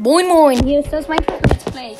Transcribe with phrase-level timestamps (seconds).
[0.00, 1.96] Moin Moin, hier ist das Minecraft Let's Play.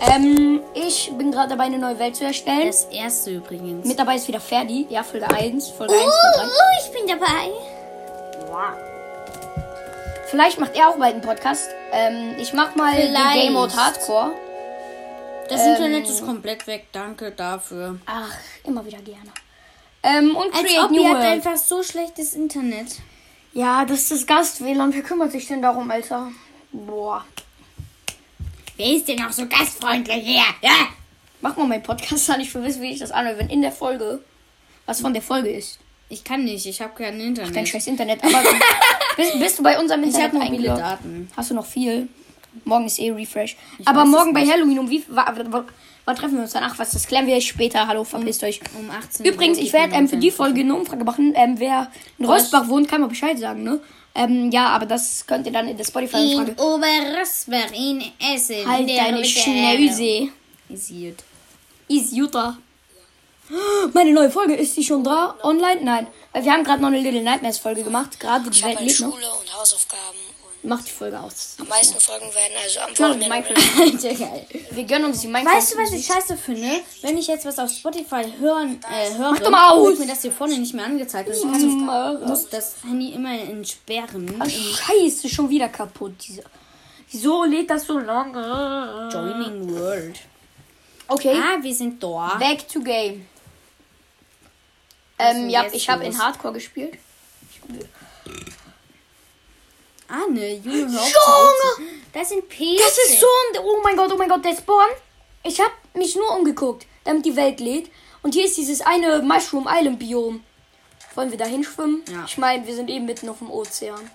[0.00, 2.68] Ähm, ich bin gerade dabei, eine neue Welt zu erstellen.
[2.68, 3.84] Das erste übrigens.
[3.84, 4.86] Mit dabei ist wieder Ferdi.
[4.88, 6.52] Ja, Folge 1, Folge oh, 1 von 3.
[6.52, 7.50] oh, ich bin dabei.
[10.26, 11.68] Vielleicht macht er auch bald einen Podcast.
[11.90, 13.34] Ähm, ich mach mal den Vielleicht.
[13.34, 14.30] Game Mode Hardcore.
[15.48, 15.72] Das Ähm.
[15.72, 16.86] Internet ist komplett weg.
[16.92, 17.98] Danke dafür.
[18.06, 19.32] Ach, immer wieder gerne.
[20.04, 23.00] Ähm, und Als Create ob New ihr habt einfach so schlechtes Internet.
[23.52, 24.94] Ja, das ist das Gast-WLAN.
[24.94, 26.28] Wer kümmert sich denn darum, Alter?
[26.72, 27.24] Boah.
[28.76, 30.42] Wer ist denn auch so gastfreundlich hier?
[30.62, 30.88] Ja.
[31.40, 32.40] Mach mal meinen Podcast an.
[32.40, 34.20] Ich will wissen, wie ich das anhöre, wenn in der Folge
[34.86, 35.78] was von der Folge ist.
[36.08, 36.66] Ich kann nicht.
[36.66, 37.54] Ich habe kein Internet.
[37.54, 38.22] Dein scheiß Internet.
[38.24, 38.42] Aber
[39.16, 40.80] bist, bist du bei unserem ich Internet habe mobile eingeloggt?
[40.80, 41.28] Daten.
[41.36, 42.08] Hast du noch viel?
[42.64, 43.56] Morgen ist eh Refresh.
[43.84, 44.44] Aber weiß es morgen bei.
[44.44, 45.64] Halloween um wie wa- wa- wa-
[46.04, 46.78] wann treffen wir uns danach?
[46.78, 47.86] Was das klären wir später.
[47.86, 48.60] Hallo, verpisst euch.
[48.78, 51.32] Um 18 Übrigens, ich werde ähm, für die Folge eine Umfrage machen.
[51.36, 53.80] Ähm, wer in Rostbach wohnt, kann mal Bescheid sagen, ne?
[54.14, 56.52] Ähm, ja, aber das könnt ihr dann in der Spotify-Umfrage.
[56.52, 58.02] In Oberrosbach in
[58.34, 58.66] Essen.
[58.68, 59.24] Halt der deine.
[59.24, 60.28] Schnäuse.
[60.68, 61.24] Isiert.
[61.88, 62.58] Is Jutta.
[63.92, 65.34] Meine neue Folge, ist die schon da?
[65.42, 65.80] Online?
[65.82, 66.06] Nein.
[66.32, 68.18] Weil wir haben gerade noch eine Little Nightmares Folge gemacht.
[68.18, 69.12] Gerade die Ich Welt halt lebt noch.
[69.12, 70.18] Schule und Hausaufgaben
[70.64, 71.56] Macht die Folge aus.
[71.58, 73.28] am meisten Folgen werden also am wir Wochenende.
[73.28, 73.80] Minecraft.
[73.80, 74.46] Alter, geil.
[74.70, 75.56] Wir gönnen uns die Minecraft.
[75.56, 76.80] Weißt du, was ich scheiße finde?
[77.00, 79.88] Wenn ich jetzt was auf Spotify hören, äh, höre, doch mal aus.
[79.88, 81.28] wird mir das hier vorne nicht mehr angezeigt.
[81.28, 81.86] Und ich kann
[82.20, 84.36] das, muss das Handy immer entsperren.
[84.38, 86.14] Ah, Scheiße, schon wieder kaputt.
[86.28, 86.44] Diese.
[87.10, 89.10] Wieso lädt das so lange?
[89.12, 90.20] Joining World.
[91.08, 91.36] Okay.
[91.36, 92.36] Ah, wir sind da.
[92.38, 93.26] Back to game.
[95.18, 96.18] Ähm, denn ja, ich habe in?
[96.18, 96.98] Hardcore gespielt.
[97.68, 97.74] Ah,
[100.30, 101.90] ne, Junge, hör auf zu Junge!
[102.12, 102.82] Das sind Pilze.
[102.84, 103.60] Das ist so ein.
[103.64, 104.90] Oh mein Gott, oh mein Gott, der Spawn.
[105.42, 107.90] Ich habe mich nur umgeguckt, damit die Welt lädt.
[108.22, 110.44] Und hier ist dieses eine Mushroom Island Biom.
[111.14, 112.02] Wollen wir da hinschwimmen?
[112.10, 112.24] Ja.
[112.26, 114.10] Ich meine, wir sind eben mitten auf dem Ozean.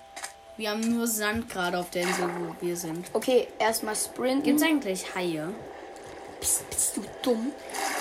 [0.56, 3.06] Wir haben nur Sand gerade auf der Insel, wo wir sind.
[3.12, 4.42] Okay, erstmal sprinten.
[4.42, 5.52] Gibt's eigentlich Haie?
[6.40, 7.52] Bist, bist du dumm?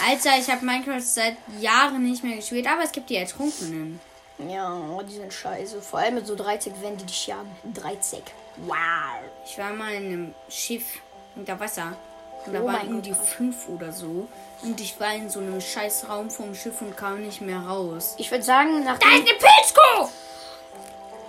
[0.07, 3.99] Alter, ich habe Minecraft seit Jahren nicht mehr gespielt, aber es gibt die Ertrunkenen.
[4.39, 5.81] Ja, die sind scheiße.
[5.81, 7.55] Vor allem mit so 30 wenn die dich jagen.
[7.73, 8.21] 30.
[8.57, 8.75] Wow.
[9.45, 10.99] Ich war mal in einem Schiff
[11.35, 11.93] unter Wasser.
[12.45, 13.25] Und da Oh waren die Gott.
[13.25, 14.27] fünf oder so.
[14.61, 18.13] Und ich war in so einem scheiß Raum vom Schiff und kam nicht mehr raus.
[18.17, 20.09] Ich würde sagen, nach eine Pilzkuh!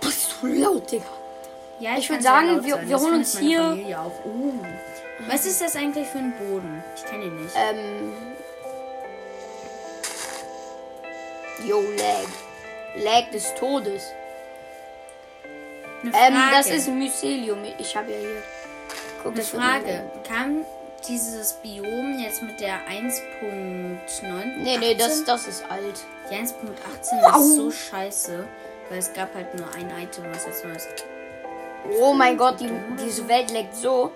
[0.01, 1.03] Bist du laut, Digga.
[1.79, 3.77] Ja, Ich würd kann sehr sagen, wir- wir holen uns hier-.
[4.25, 4.53] Oh.
[5.27, 6.83] Was ist das eigentlich für ein Boden?
[6.95, 7.55] Ich kenne ihn nicht.
[7.55, 8.13] Ähm.
[11.67, 12.27] Yo, Lag.
[12.95, 14.03] Lag des Todes.
[16.03, 17.59] Ähm, das ist Mycelium.
[17.77, 18.43] Ich habe ja hier.
[19.23, 20.11] Guck, Eine Frage.
[20.27, 20.65] Kam
[21.07, 24.57] dieses Biom jetzt mit der 1.9?
[24.57, 25.99] Nee, nee, das, das ist alt.
[26.29, 26.53] Die 1.18
[27.21, 27.35] Wow.
[27.39, 28.47] ist so scheiße.
[28.89, 30.87] Weil es gab halt nur ein Item, was jetzt neu ist.
[31.99, 32.69] Oh mein Gott, die,
[33.03, 34.11] diese Welt leckt so.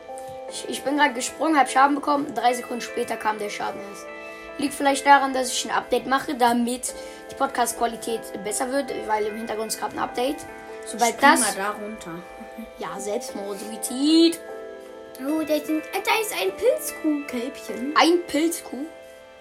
[0.49, 2.33] Ich, ich bin gerade gesprungen, habe Schaden bekommen.
[2.33, 4.05] Drei Sekunden später kam der Schaden erst.
[4.57, 6.93] Liegt vielleicht daran, dass ich ein Update mache, damit
[7.31, 10.37] die Podcast-Qualität besser wird, weil im Hintergrund ist gerade ein Update.
[10.85, 11.39] Sobald das.
[11.39, 12.11] mal da runter.
[12.77, 14.39] Ja, Selbstmordivität.
[15.19, 17.93] Oh, da, sind, äh, da ist ein Pilzkuhkälbchen.
[17.95, 18.85] Ein Pilzkuh.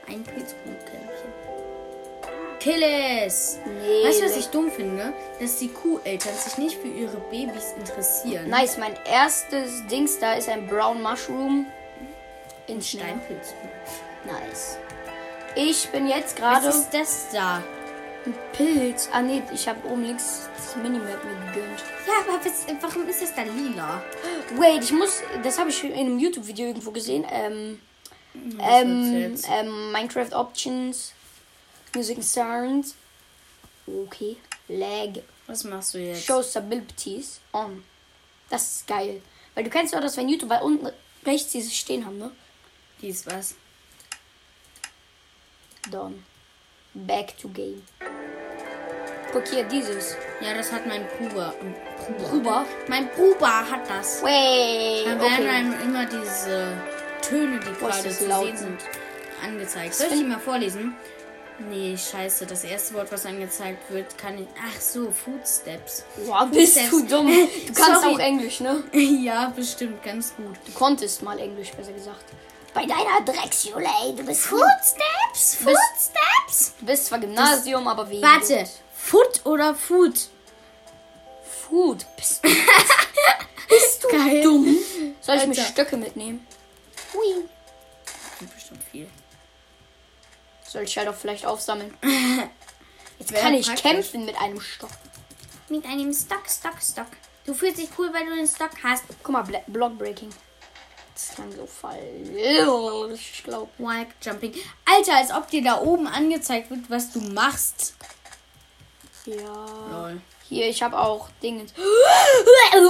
[0.06, 1.32] Ein Pilzkuhkälbchen.
[2.60, 3.58] Kill es!
[3.64, 4.06] Nee.
[4.06, 5.12] Weißt du, was ich dumm finde?
[5.40, 8.48] Dass die Kuheltern sich nicht für ihre Babys interessieren.
[8.48, 11.66] Nice, mein erstes Dings da ist ein Brown Mushroom.
[12.68, 13.00] In Stein.
[13.00, 13.54] Steinpilz.
[14.24, 14.78] Nice.
[15.54, 17.62] Ich bin jetzt Was gerade ist das da?
[18.24, 19.08] ein Pilz.
[19.12, 21.80] Ah nee, ich habe oben links das Minimap mir gegönnt.
[22.06, 24.02] Ja, aber was, warum ist das da lila?
[24.56, 25.22] Wait, ich muss.
[25.42, 27.26] Das habe ich in einem YouTube-Video irgendwo gesehen.
[27.30, 27.80] Ähm,
[28.34, 31.12] Was ähm, ähm, Minecraft Options.
[31.94, 32.94] Music and Sounds.
[33.86, 34.36] Okay.
[34.68, 35.20] Lag.
[35.46, 36.24] Was machst du jetzt?
[36.24, 37.82] Show Stabilities on.
[38.48, 39.20] Das ist geil.
[39.54, 40.88] Weil du kennst doch das, wenn YouTube bei unten
[41.26, 42.30] rechts dieses stehen haben, ne?
[43.02, 43.56] Dies was?
[45.90, 46.22] Done.
[46.94, 47.82] Back to game.
[49.32, 50.16] Guck hier, dieses.
[50.40, 51.54] Ja, das hat mein Bruder.
[52.30, 52.66] Ruber.
[52.88, 54.22] Mein Bruder hat das.
[54.22, 55.04] Way.
[55.04, 55.48] Da werden Okay.
[55.48, 56.72] einem immer diese
[57.22, 58.44] Töne, die gerade zu laut.
[58.46, 58.78] sehen sind,
[59.42, 59.94] angezeigt.
[59.94, 60.94] Soll ich die mal vorlesen?
[61.70, 62.44] Nee, scheiße.
[62.46, 64.48] Das erste Wort, was angezeigt wird, kann ich.
[64.58, 66.04] Ach so, Footsteps.
[66.26, 67.10] Boah, bist du Footsteps.
[67.10, 67.26] dumm.
[67.28, 68.14] Du kannst Sorry.
[68.14, 68.82] auch Englisch, ne?
[68.92, 70.56] ja, bestimmt, ganz gut.
[70.66, 72.24] Du konntest mal Englisch, besser gesagt.
[72.74, 75.56] Bei deiner Drecksjule, ey, du bist Footsteps?
[75.56, 76.74] Footsteps?
[76.80, 78.22] Du bist zwar Gymnasium, aber wie?
[78.22, 80.14] Warte, Foot oder Food?
[81.68, 82.06] Food.
[82.16, 82.42] Bist,
[83.68, 84.42] bist du Geil.
[84.42, 84.76] dumm?
[85.20, 85.64] Soll ich mir Alter.
[85.64, 86.46] Stöcke mitnehmen?
[87.12, 87.44] Hui.
[88.54, 89.08] Bestimmt viel.
[90.66, 91.94] Soll ich halt auch vielleicht aufsammeln?
[93.18, 93.82] Jetzt kann ich praktisch.
[93.90, 94.90] kämpfen mit einem Stock.
[95.68, 97.06] Mit einem Stock, Stock, Stock.
[97.44, 99.04] Du fühlst dich cool, weil du den Stock hast.
[99.22, 100.30] Guck mal, Block Breaking.
[101.14, 102.00] Das klang so falsch.
[103.14, 103.70] Ich glaube.
[103.78, 104.54] Wall Jumping.
[104.84, 107.94] Alter, als ob dir da oben angezeigt wird, was du machst.
[109.26, 109.36] Ja.
[109.90, 110.20] Lol.
[110.48, 111.64] Hier, ich habe auch Dinge.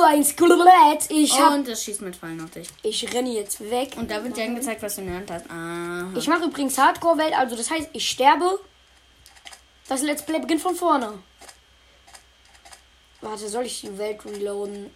[0.06, 1.10] Ein Skelett.
[1.10, 1.52] Ich hab.
[1.52, 2.68] Und das schießt mit Fallen auf dich.
[2.82, 3.94] Ich renne jetzt weg.
[3.96, 5.48] Und da wird dir angezeigt, was du in der Hand hast.
[5.50, 6.10] Aha.
[6.16, 8.58] Ich mache übrigens Hardcore-Welt, also das heißt, ich sterbe.
[9.88, 11.18] Das Let's Play beginnt von vorne.
[13.20, 14.90] Warte, soll ich die Welt reloaden?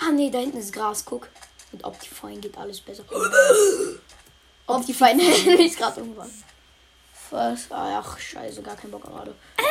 [0.00, 1.28] Ah, nee, da hinten ist Gras, guck.
[1.72, 3.04] Mit Optifine geht alles besser.
[4.66, 5.22] Optifine
[5.64, 6.30] ist gerade irgendwann.
[7.30, 7.66] Was?
[7.70, 9.34] Ach, scheiße, gar kein Bock gerade.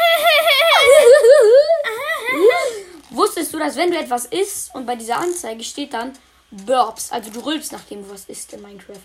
[3.12, 6.12] Wusstest du, dass wenn du etwas isst und bei dieser Anzeige steht dann
[6.52, 9.00] Burps, also du rülpst, nachdem du was isst in Minecraft.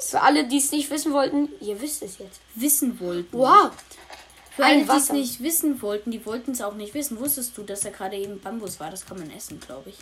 [0.00, 2.40] Für alle, die es nicht wissen wollten, ihr wisst es jetzt.
[2.54, 3.36] Wissen wollten.
[3.36, 3.70] Wow.
[4.54, 7.18] Für alle, die es nicht wissen wollten, die wollten es auch nicht wissen.
[7.20, 8.90] Wusstest du, dass da gerade eben Bambus war?
[8.90, 9.96] Das kann man essen, glaube ich.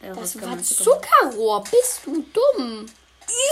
[0.00, 1.64] Daraus Das war Zuckerrohr.
[1.64, 2.86] Bist du dumm?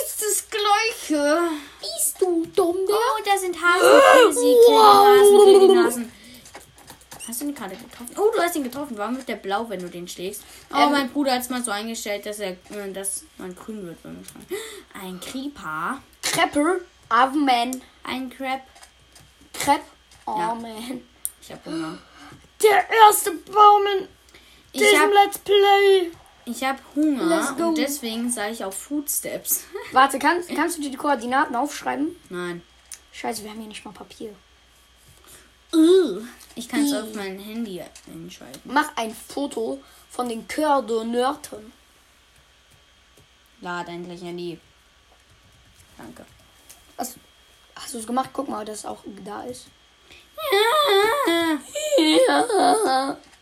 [0.05, 1.39] Ist das Gleiche.
[1.81, 2.95] Bist du dumm, der?
[2.97, 4.33] Oh, da sind Hasen.
[4.33, 6.13] Sie kleine Hasen, Hasen.
[7.29, 8.15] Hast du ihn gerade getroffen?
[8.17, 8.97] Oh, du hast ihn getroffen.
[8.97, 10.43] Warum wird der blau, wenn du den schlägst?
[10.73, 10.93] Oh, Ähm.
[10.93, 13.99] mein Bruder hat es mal so eingestellt, dass er äh, dass man grün wird.
[14.05, 14.53] Wenn man schreibt.
[14.95, 16.01] Ein Creeper.
[16.23, 16.77] Crepper.
[17.09, 17.83] Amen.
[18.05, 18.61] Ein Crab.
[19.53, 19.83] Crepe.
[20.27, 20.55] Oh, Ja.
[20.55, 21.03] man.
[21.43, 21.99] Ich hab Hunger.
[22.63, 24.09] Der erste Baum in
[24.73, 26.11] Ich diesem hab, Let's Play.
[26.47, 29.65] Ich hab Hunger und deswegen sage ich auch Footsteps.
[29.93, 32.17] Warte, kannst, kannst du dir die Koordinaten aufschreiben?
[32.31, 32.63] Nein.
[33.13, 34.35] Scheiße, wir haben hier nicht mal Papier.
[36.55, 38.61] Ich kann es auf mein Handy entscheiden.
[38.65, 41.73] Mach ein Foto von den Cœur de Nörten.
[43.61, 44.61] Lad endlich Handy.
[45.99, 46.25] Danke.
[46.97, 47.17] Hast,
[47.75, 48.31] hast du es gemacht?
[48.33, 49.67] Guck mal, dass es auch da ist.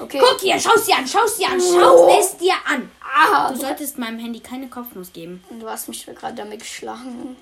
[0.00, 0.18] Okay.
[0.20, 2.90] Guck hier, schau's dir an, schau's dir an, schau es dir an.
[3.02, 5.42] Ah, Du solltest meinem Handy keine Kopfnuss geben.
[5.50, 7.36] du hast mich gerade damit geschlagen.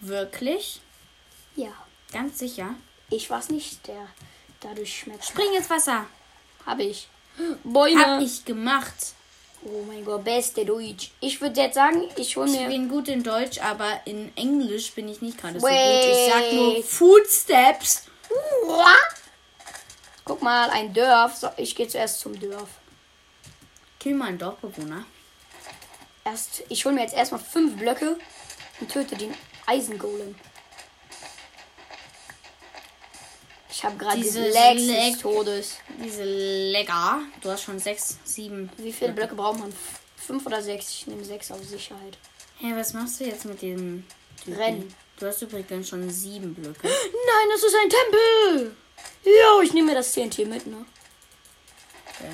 [0.00, 0.80] Wirklich?
[1.56, 1.72] Ja.
[2.12, 2.74] Ganz sicher.
[3.10, 4.06] Ich war's nicht, der
[4.60, 5.24] dadurch schmeckt.
[5.24, 6.06] Spring ins Wasser.
[6.64, 7.08] Habe ich.
[7.64, 8.04] Bäume.
[8.06, 8.94] Hab ich gemacht.
[9.66, 11.10] Oh mein Gott, beste Deutsch.
[11.20, 12.68] Ich würde jetzt sagen, ich hole Ich mir.
[12.68, 15.74] bin gut in Deutsch, aber in Englisch bin ich nicht gerade so gut.
[15.74, 18.04] Ich sag nur Footsteps.
[20.24, 21.36] Guck mal, ein Dorf.
[21.36, 22.68] So, ich gehe zuerst zum Dorf.
[24.00, 25.04] Kill mal einen Dorfbewohner.
[26.24, 28.18] Erst, ich hole mir jetzt erstmal fünf Blöcke
[28.80, 29.34] und töte den
[29.66, 30.34] Eisengolem.
[33.70, 35.76] Ich habe gerade Dieses diese Legs Leg- des Todes.
[36.02, 37.20] Diese Lecker.
[37.42, 38.70] Du hast schon sechs, sieben.
[38.78, 39.72] Wie viele Blöcke braucht man?
[40.16, 40.88] Fünf oder sechs?
[40.90, 42.16] Ich nehme sechs auf Sicherheit.
[42.60, 44.06] Hey, was machst du jetzt mit dem?
[44.46, 44.94] Rennen.
[45.18, 46.82] Du hast übrigens schon sieben Blöcke.
[46.88, 48.76] Nein, das ist ein Tempel!
[49.24, 50.84] Jo, ich nehme mir das TNT mit, ne?
[52.08, 52.30] Okay.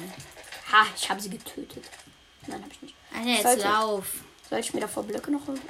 [0.72, 1.84] Ha, ich habe sie getötet.
[2.46, 2.94] Nein, habe ich nicht.
[3.14, 4.06] Alter, jetzt Sollte- lauf.
[4.49, 5.61] Soll ich mir davor Blöcke noch holen?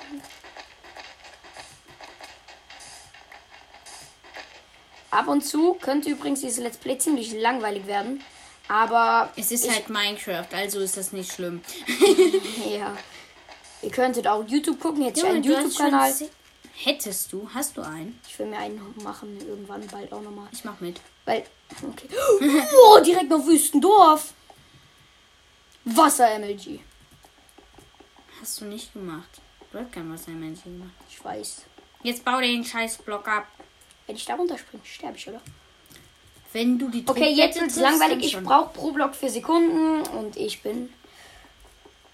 [5.11, 8.23] Ab und zu könnte übrigens dieses Let's Play ziemlich langweilig werden.
[8.69, 11.61] Aber Es ist halt Minecraft, also ist das nicht schlimm.
[12.71, 12.97] ja.
[13.83, 15.03] Ihr könntet auch YouTube gucken.
[15.03, 16.15] Jetzt einen du hast YouTube-Kanal.
[16.83, 18.19] Hättest du, hast du einen?
[18.27, 20.49] Ich will mir einen machen irgendwann bald auch nochmal.
[20.51, 20.99] Ich mach mit.
[21.27, 21.45] Weil.
[21.83, 22.09] Okay.
[22.87, 24.33] Oh, direkt noch Wüstendorf.
[25.85, 26.81] Wasser-MLG.
[28.41, 29.29] Hast du nicht gemacht.
[29.71, 30.95] Du hast kein Wassermännchen gemacht.
[31.11, 31.67] Ich weiß.
[32.03, 33.47] Jetzt bau den scheiß Block ab.
[34.07, 35.43] Wenn ich da runterspringe, sterbe ich, oder?
[36.55, 38.25] Wenn du die Okay, jetzt Druckplatte wird es triffst, langweilig.
[38.25, 40.91] Ich brauche pro Block vier Sekunden und ich bin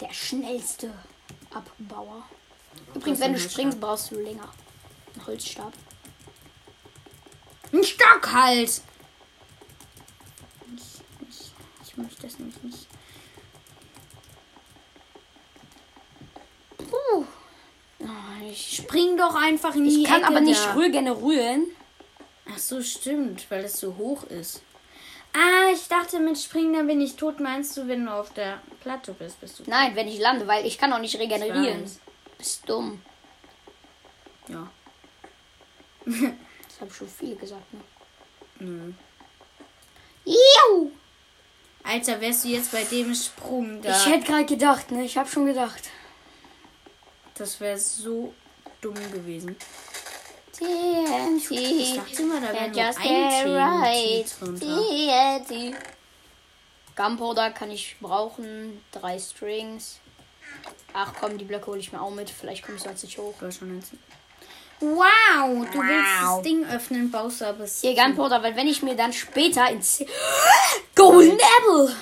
[0.01, 0.93] der schnellste
[1.51, 2.25] Abbauer.
[2.95, 4.49] Übrigens, wenn du springst, brauchst du länger.
[5.15, 5.73] Ein Holzstab.
[7.73, 8.69] Ein Stock halt!
[10.77, 11.53] Ich, ich,
[11.85, 12.87] ich möchte das nämlich nicht.
[16.79, 17.25] Puh.
[18.05, 20.89] Ah, ich, Spring doch einfach in die ich kann Ecke aber nicht da.
[20.89, 21.67] gerne rühren.
[22.53, 24.63] Ach so, stimmt, weil es so hoch ist.
[25.33, 27.41] Ah, ich dachte mit Springen, dann bin ich tot.
[27.41, 30.65] Meinst du, wenn du auf der Platte bist, bist du Nein, wenn ich lande, weil
[30.65, 31.83] ich kann auch nicht regenerieren.
[31.83, 31.99] weiß.
[32.39, 33.03] Bist dumm.
[34.49, 34.71] Ja.
[36.05, 37.81] Das habe schon viele gesagt, ne?
[38.59, 38.93] Nö.
[40.25, 40.91] Iu!
[41.83, 43.97] Alter, wärst du jetzt bei dem Sprung da.
[43.97, 45.05] Ich hätte gerade gedacht, ne?
[45.05, 45.83] Ich habe schon gedacht.
[47.35, 48.35] das wäre so
[48.81, 49.57] dumm gewesen.
[50.53, 51.51] TNT.
[51.51, 54.27] Ich dachte immer, da wäre nur ein right.
[54.27, 54.61] TNT.
[54.61, 55.75] TNT.
[56.97, 58.83] Gunpowder kann ich brauchen.
[58.91, 60.01] Drei Strings.
[60.93, 62.31] Ach komm, die Blöcke hole ich mir auch mit.
[62.31, 63.35] Vielleicht komme ich sonst nicht hoch.
[63.39, 63.91] Du schon eins.
[64.81, 66.37] Wow, du willst Wow.
[66.37, 67.81] das Ding öffnen, baust du aber es.
[67.81, 70.07] Hier Gunpowder, weil wenn ich mir dann später in 10
[70.95, 71.97] Golden Apple.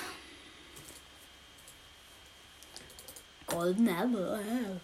[3.46, 4.80] Golden Apple.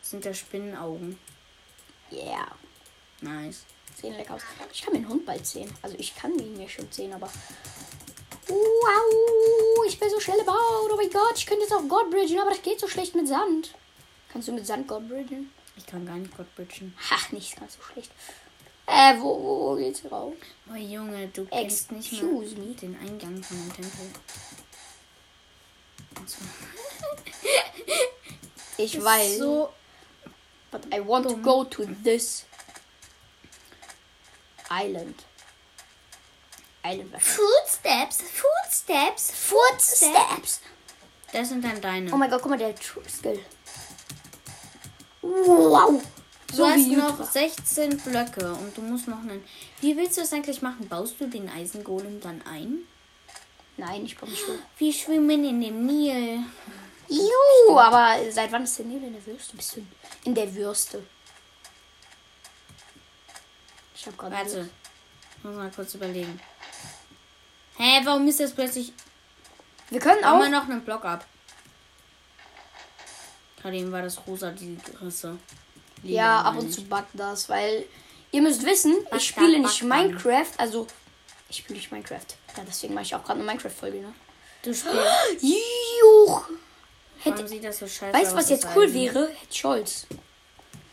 [0.00, 1.18] Das sind ja Spinnenaugen.
[2.10, 2.50] Yeah.
[3.20, 3.64] Nice.
[4.00, 4.42] Sehen lecker aus.
[4.72, 5.70] Ich kann mir einen Hund bald sehen.
[5.82, 7.30] Also ich kann ihn ja schon sehen, aber.
[8.48, 10.56] Wow, ich bin so schnell gebaut.
[10.90, 13.28] Oh mein Gott, ich könnte jetzt auch God bridgen, aber das geht so schlecht mit
[13.28, 13.74] Sand.
[14.32, 15.52] Kannst du mit Sand God bridgen?
[15.76, 16.94] Ich kann gar nicht Gott bridgen.
[17.10, 18.10] Ach, nicht ganz so schlecht.
[18.86, 20.32] Äh, wo, wo, wo geht's rauf?
[20.70, 22.74] Oh Junge, du kennst nicht mal Excuse me.
[22.74, 24.10] den Eingang von dem Tempel.
[28.80, 29.38] Ich weiß.
[29.38, 29.70] so
[30.70, 32.44] But I want to go to this
[34.70, 35.24] island.
[36.84, 37.22] Island was?
[37.22, 40.60] Footsteps, Footsteps, Footsteps.
[41.32, 42.12] Das sind dann deine.
[42.12, 43.38] Oh mein Gott, guck mal, der True Skill.
[45.20, 46.02] Wow.
[46.48, 47.24] du So hast wie noch Jutta.
[47.24, 49.44] 16 Blöcke und du musst noch einen.
[49.80, 50.88] Wie willst du das eigentlich machen?
[50.88, 52.78] Baust du den Eisengolem dann ein?
[53.76, 54.44] Nein, ich komme nicht.
[54.78, 56.40] Wir schwimmen in dem Nil.
[57.08, 59.56] Juhu, aber seit wann ist der Nebel in der Würste?
[59.56, 59.86] Bist du
[60.24, 61.02] in der Würste?
[63.94, 64.34] Ich hab gerade.
[64.34, 64.70] Warte.
[65.42, 66.40] Muss mal kurz überlegen.
[67.78, 68.92] Hä, warum ist das plötzlich.
[69.90, 71.24] Wir können Auch mal noch einen Block ab.
[73.62, 75.38] Gerade eben war das rosa, die Risse.
[76.02, 77.84] Ja, ab und zu buggt das, weil
[78.30, 79.82] ihr müsst wissen, Was ich spiele nicht?
[79.82, 80.86] Minecraft, also
[81.48, 82.26] ich spiele nicht Minecraft.
[82.56, 84.12] Ja, deswegen mache ich auch gerade eine Minecraft-Folge, ne?
[84.62, 85.42] Du spielst.
[85.42, 86.48] Juch!
[87.20, 89.28] Hätte, sieht das so scheiße weißt du, was jetzt cool wäre?
[89.28, 90.06] Hätte Scholz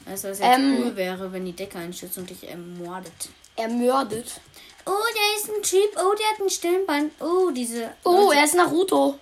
[0.05, 3.29] Weißt du, was jetzt Ähm, cool wäre, wenn die Decke einstürzt und dich ermordet?
[3.55, 4.39] ermordet.
[4.87, 5.97] Oh, da ist ein Typ.
[5.97, 7.11] Oh, der hat ein Stirnband.
[7.21, 7.91] Oh, diese.
[8.03, 9.19] Oh, Leute, er ist Naruto.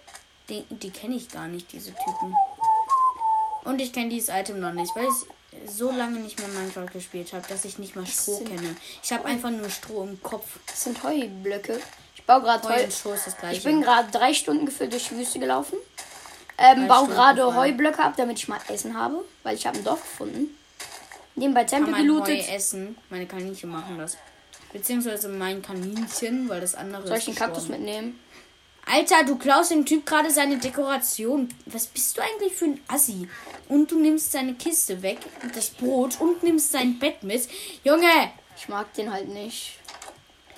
[0.50, 2.36] die, die kenne ich gar nicht, diese Typen.
[3.64, 7.32] Und ich kenne dieses Item noch nicht, weil ich so lange nicht mehr Minecraft gespielt
[7.32, 8.76] habe, dass ich nicht mal Stroh kenne.
[9.02, 10.60] Ich habe einfach nur Stroh im Kopf.
[10.68, 11.80] Das sind Heublöcke.
[12.16, 12.92] Ich baue gerade Heu Heu.
[12.92, 13.58] Stroh ist das gleiche.
[13.58, 15.78] Ich bin gerade drei Stunden gefühlt durch die Wüste gelaufen.
[16.58, 17.56] Ähm, baue gerade.
[17.56, 20.58] Heublöcke ab, damit ich mal Essen habe, weil ich habe ein Dorf gefunden.
[21.36, 22.50] Nebenbei kann Tempel mein Heu gelootet.
[22.50, 22.98] essen.
[23.10, 24.18] Meine Kaninchen machen das.
[24.74, 28.20] Beziehungsweise mein Kaninchen, weil das andere Soll ich den Kaktus mitnehmen?
[28.86, 31.48] Alter, du klaust dem Typ gerade seine Dekoration.
[31.68, 33.30] Was bist du eigentlich für ein Assi?
[33.70, 37.48] Und du nimmst seine Kiste weg, und das Brot und nimmst sein Bett mit.
[37.84, 39.80] Junge, Ich mag den halt nicht.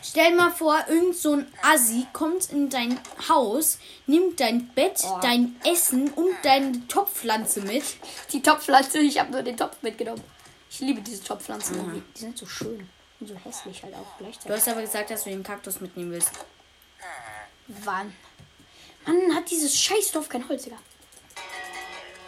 [0.01, 5.19] stell mal vor, irgend so ein Assi kommt in dein Haus, nimmt dein Bett, Oh.
[5.21, 7.83] dein Essen und deine Topfpflanze mit.
[8.31, 10.23] Die Topfpflanze, ich habe nur den Topf mitgenommen.
[10.69, 11.75] Ich liebe diese Topfpflanzen.
[11.77, 12.01] irgendwie.
[12.15, 14.51] Die sind so schön und so hässlich halt auch Du gleichzeitig.
[14.51, 16.31] hast aber gesagt, dass du den Kaktus mitnehmen willst.
[17.67, 18.13] Wann?
[19.05, 20.77] Mann, hat dieses Scheißdorf kein Holz, Digga.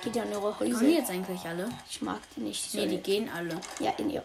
[0.03, 0.85] Geht ja in eure Kommen die Häuser.
[0.87, 1.69] jetzt eigentlich alle?
[1.89, 2.73] Ich mag die nicht.
[2.73, 3.59] Nee, die gehen alle.
[3.79, 4.23] Ja, in ihr.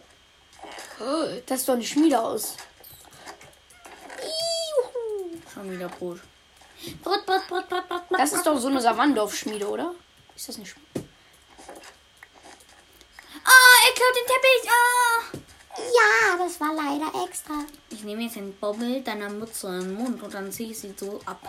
[1.47, 2.57] Das ist doch eine Schmiede aus.
[4.21, 5.41] Juhu.
[5.53, 6.21] Schon wieder Brot.
[7.03, 8.03] Brot, Brot, Brot, Brot, Brot.
[8.11, 9.95] Das ist doch so eine Savannendorf-Schmiede, oder?
[10.37, 10.89] Ist das eine Schmiede?
[13.45, 14.71] Ah, er klaut den Teppich.
[14.71, 15.39] Ah.
[16.43, 17.55] Ja, das war leider extra.
[17.91, 20.93] Ich nehme jetzt den Bobbel deiner Mütze in den Mund und dann ziehe ich sie
[20.97, 21.41] so ab.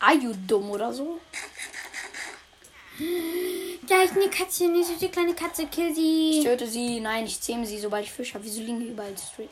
[0.00, 1.20] Are you dumm oder so?
[3.88, 6.40] Da ist eine Katze, eine süße kleine Katze, kill Ich sie.
[6.44, 7.00] töte sie.
[7.00, 8.44] Nein, ich zähme sie, sobald ich Fisch habe.
[8.44, 9.50] Wieso liegen hier überall Street?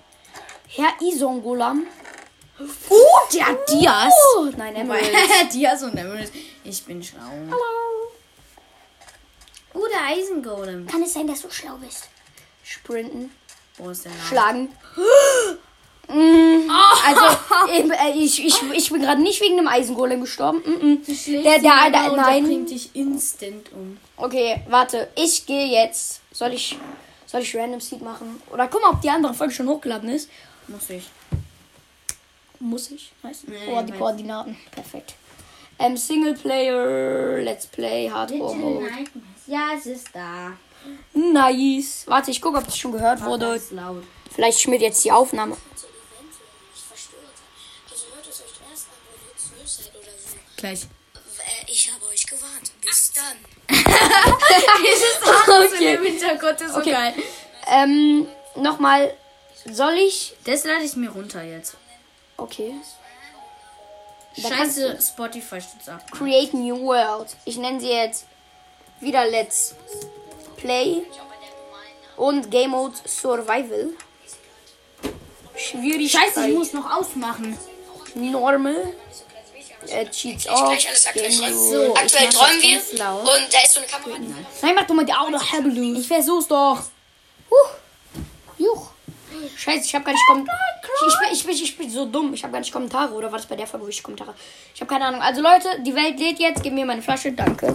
[0.69, 1.87] Herr Isongolam.
[2.89, 4.13] Oh, der Dias.
[4.37, 5.11] Oh, nein, Emerald.
[5.53, 6.31] Dias und Emerald.
[6.65, 7.21] Ich bin schlau.
[7.23, 8.13] Hallo.
[9.75, 10.87] Oh, der Eisengolem.
[10.87, 12.09] Kann es sein, dass du schlau bist?
[12.63, 13.31] Sprinten.
[13.79, 14.25] Wo ist der Name?
[14.29, 14.69] Schlagen.
[16.13, 16.69] Mm,
[17.07, 17.39] Also,
[17.73, 20.59] eben, äh, ich, ich, ich bin gerade nicht wegen dem Eisengolem gestorben.
[20.67, 21.03] Mm, mm.
[21.45, 22.43] Der, der, der, nein.
[22.43, 23.97] Der bringt dich instant um.
[24.17, 25.09] Okay, warte.
[25.15, 26.21] Ich gehe jetzt.
[26.33, 26.77] Soll ich,
[27.27, 28.43] soll ich Random Seed machen?
[28.53, 30.29] Oder guck mal, ob die andere Folge schon hochgeladen ist.
[30.67, 31.09] Muss ich.
[32.59, 33.13] Muss ich?
[33.23, 33.45] Nice.
[33.47, 34.57] Nee, oh, die Koordinaten.
[34.73, 35.15] Perfekt.
[35.79, 38.91] Ähm, Singleplayer, Let's Play, Hardcore Mode.
[39.47, 40.53] Ja, es ist da.
[41.13, 42.05] Nice.
[42.07, 43.61] Warte, ich gucke, ob das schon gehört Wurde.
[44.33, 45.57] Vielleicht schmiert jetzt die Aufnahme.
[45.73, 45.87] Also
[49.65, 50.29] es.
[50.57, 50.83] Gleich.
[50.85, 52.71] Äh, Ich habe euch gewarnt.
[52.81, 53.37] Bis dann.
[55.65, 55.95] okay.
[55.95, 56.93] Im Hintergrund ist so Okay.
[56.93, 57.15] geil.
[57.67, 59.15] Ähm, nochmal.
[59.71, 60.35] Soll ich.
[60.45, 61.77] Das lade ich mir runter jetzt.
[62.37, 62.75] Okay.
[64.37, 66.11] Da Scheiße, Spotify stützt ab.
[66.13, 67.37] Create New World.
[67.45, 68.25] Ich nenne sie jetzt
[69.01, 69.75] wieder Let's
[70.61, 71.03] Play
[72.17, 73.91] und Game Mode Survival.
[75.57, 76.23] Schwierigkeit.
[76.35, 77.57] Scheiße, ich muss noch ausmachen.
[78.15, 78.95] Normal.
[79.89, 80.79] Äh, Cheats Ich off.
[81.53, 82.99] So, Aktuell ich träumen wir.
[82.99, 83.21] laut.
[83.23, 84.19] Und da ist so eine Kamera.
[84.63, 86.81] Nein, mach doch mal die Augen hell Ich versuch's doch.
[87.51, 87.71] Huch.
[88.59, 88.91] Juch.
[89.57, 90.47] Scheiße, ich hab gar nicht kom
[91.09, 92.35] Ich bin, ich, bin, ich bin so dumm.
[92.35, 93.13] Ich habe gar nicht Kommentare.
[93.15, 94.35] Oder war das bei der Folge, wo ich Kommentare?
[94.75, 95.23] Ich habe keine Ahnung.
[95.23, 96.63] Also Leute, die Welt lädt jetzt.
[96.63, 97.33] Gib mir meine Flasche.
[97.33, 97.75] Danke.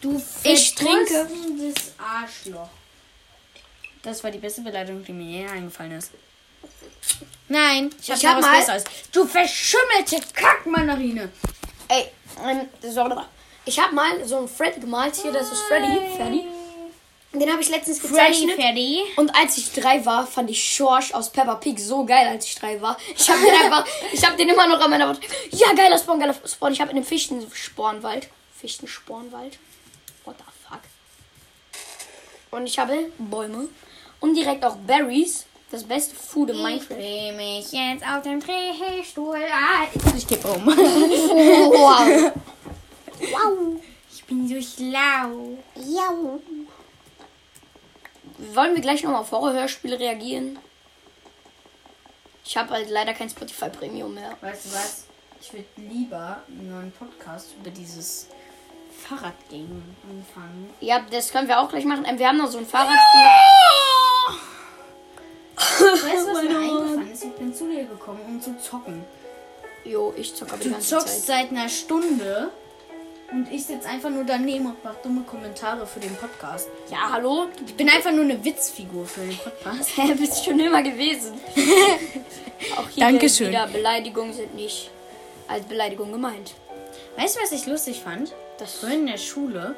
[0.00, 1.28] Du Ich trinke.
[1.98, 2.68] Arschloch.
[4.02, 6.10] Das war die beste Beleidigung, die mir je eingefallen ist.
[7.48, 8.84] Nein, ich, Ich hab hab noch was mal- Besseres.
[9.12, 11.30] Du verschimmelte Kackmandarine.
[11.88, 12.06] Ey,
[12.46, 13.14] ähm, sorry.
[13.66, 15.16] Ich habe mal so einen Freddy gemalt.
[15.16, 16.00] Hier, das ist Freddy.
[16.16, 16.44] Freddy.
[17.32, 18.54] Den habe ich letztens Freddy gezeichnet.
[18.56, 19.02] Freddy.
[19.16, 22.54] Und als ich drei war, fand ich Schorsch aus Peppa Pig so geil, als ich
[22.56, 22.96] drei war.
[23.16, 25.20] Ich habe den einfach, ich habe den immer noch an meiner Wand.
[25.50, 26.72] Ja, geiler Spawn, geiler Spawn.
[26.72, 28.28] Ich habe in einem Fichtenspornwald.
[28.60, 29.58] Fichtenspornwald.
[30.30, 30.80] What the fuck?
[32.52, 33.68] Und ich habe Bäume.
[34.20, 35.44] Und direkt auch Berries.
[35.72, 36.96] Das beste Food in Ich Minecraft.
[36.96, 39.38] dreh mich jetzt auf dem Drehstuhl.
[39.52, 40.66] Ah, ich kippe um.
[43.20, 43.80] Wow.
[44.12, 45.58] Ich bin so schlau.
[45.74, 46.10] Ja.
[48.54, 50.58] Wollen wir gleich nochmal auf Horrorhörspiele reagieren?
[52.44, 54.36] Ich habe halt leider kein Spotify Premium mehr.
[54.40, 55.04] Weißt du was?
[55.40, 58.26] Ich würde lieber einen neuen Podcast über dieses
[59.10, 60.70] Fahrradding anfangen.
[60.80, 62.04] Ja, das können wir auch gleich machen.
[62.08, 63.20] Ähm, Wir haben noch so ein Fahrradspiel.
[65.58, 67.24] Weißt du, was mir eingefallen ist?
[67.24, 69.04] Ich bin zu dir gekommen, um zu zocken.
[69.84, 71.48] Jo, ich zocke aber die Du ganze zockst Zeit.
[71.48, 72.50] seit einer Stunde
[73.32, 76.68] und ich sitze einfach nur daneben und mache dumme Kommentare für den Podcast.
[76.90, 77.46] Ja, hallo?
[77.66, 79.90] Ich bin einfach nur eine Witzfigur für den Podcast.
[79.96, 81.32] Hä, bist schon immer gewesen.
[82.76, 83.48] auch hier Dankeschön.
[83.48, 84.90] wieder Beleidigungen sind nicht
[85.48, 86.52] als Beleidigung gemeint.
[87.16, 88.32] Weißt du, was ich lustig fand?
[88.60, 89.74] Das- Vorhin in der Schule.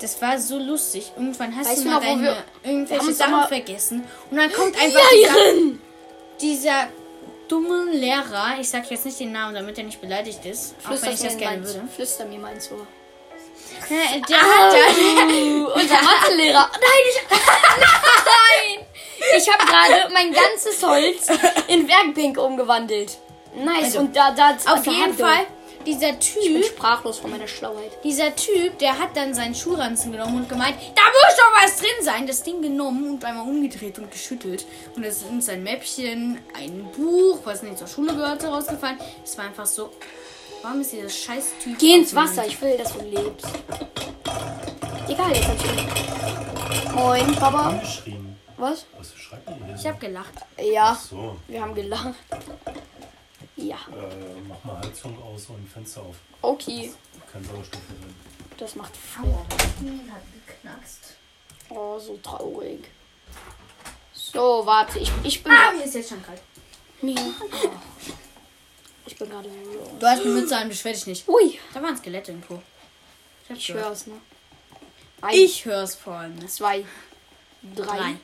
[0.00, 1.12] Das war so lustig.
[1.16, 4.04] Irgendwann hast Weißt du mal wo deine irgendwelche Sachen vergessen.
[4.30, 5.34] Und dann kommt einfach dieser,
[6.40, 6.88] dieser
[7.48, 8.56] dumme Lehrer.
[8.60, 10.74] Ich sag jetzt nicht den Namen, damit er nicht beleidigt ist.
[10.84, 11.88] Auch wenn ich Flüster das mir, gerne meins, würde.
[11.94, 12.86] flüster mir meins Ohr.
[13.88, 16.70] Äh, Der hat dann, Unser Mathelehrer.
[16.72, 17.22] Nein, ich,
[18.26, 18.86] nein!
[19.38, 21.26] Ich habe gerade mein ganzes Holz
[21.68, 23.16] in Werkpink umgewandelt.
[23.54, 23.84] Nice.
[23.84, 25.46] Also, und da, da auf jeden ihr- Fall,
[25.86, 27.92] dieser Ich bin Typ, sprachlos von meiner Schlauheit.
[28.04, 31.88] dieser Typ, der hat dann seinen Schuhranzen genommen und gemeint, da muss doch was drin
[32.04, 32.26] sein.
[32.26, 34.66] Das Ding genommen und einmal umgedreht und geschüttelt.
[34.94, 38.98] Und es ist uns ein Mäppchen, ein Buch, was nicht zur Schule gehörte, rausgefallen.
[39.24, 39.90] Es war einfach so,
[40.62, 41.78] warum ist dieser scheiß Typ...
[41.78, 43.46] Geh ins Wasser, ich will, dass du lebst.
[45.08, 46.92] Egal, jetzt hab ich.
[46.94, 47.80] Moin, Papa.
[48.58, 48.86] Was?
[48.96, 49.74] Was schreibt ihr hier?
[49.76, 50.32] Ich hab gelacht.
[50.58, 52.14] Ja, So, wir haben gelacht.
[53.56, 56.16] Ja, äh, mach mal Heizung aus und Fenster auf.
[56.42, 56.92] okay.
[57.32, 58.14] Kein Sauerstoff mehr drin.
[58.58, 58.92] Das macht
[60.12, 61.16] hat geknackst.
[61.70, 62.84] Oh, so traurig.
[64.12, 65.52] So, warte, ich, ich bin.
[65.52, 66.40] Ah, mir ist jetzt schon kalt.
[67.02, 67.16] Mir.
[69.06, 69.96] Ich bin gerade so.
[69.98, 71.28] Du hast eine Mütze an, beschwer dich nicht.
[71.28, 72.62] Ui, Da waren Skelette irgendwo.
[73.44, 73.86] Ich, hab's ich gehört.
[73.86, 74.20] hör's, ne?
[75.22, 76.34] Ein, Ich hör's vor allem.
[76.36, 76.46] ne?
[76.46, 76.84] zwei,
[77.74, 77.96] drei.
[77.96, 78.16] Drei.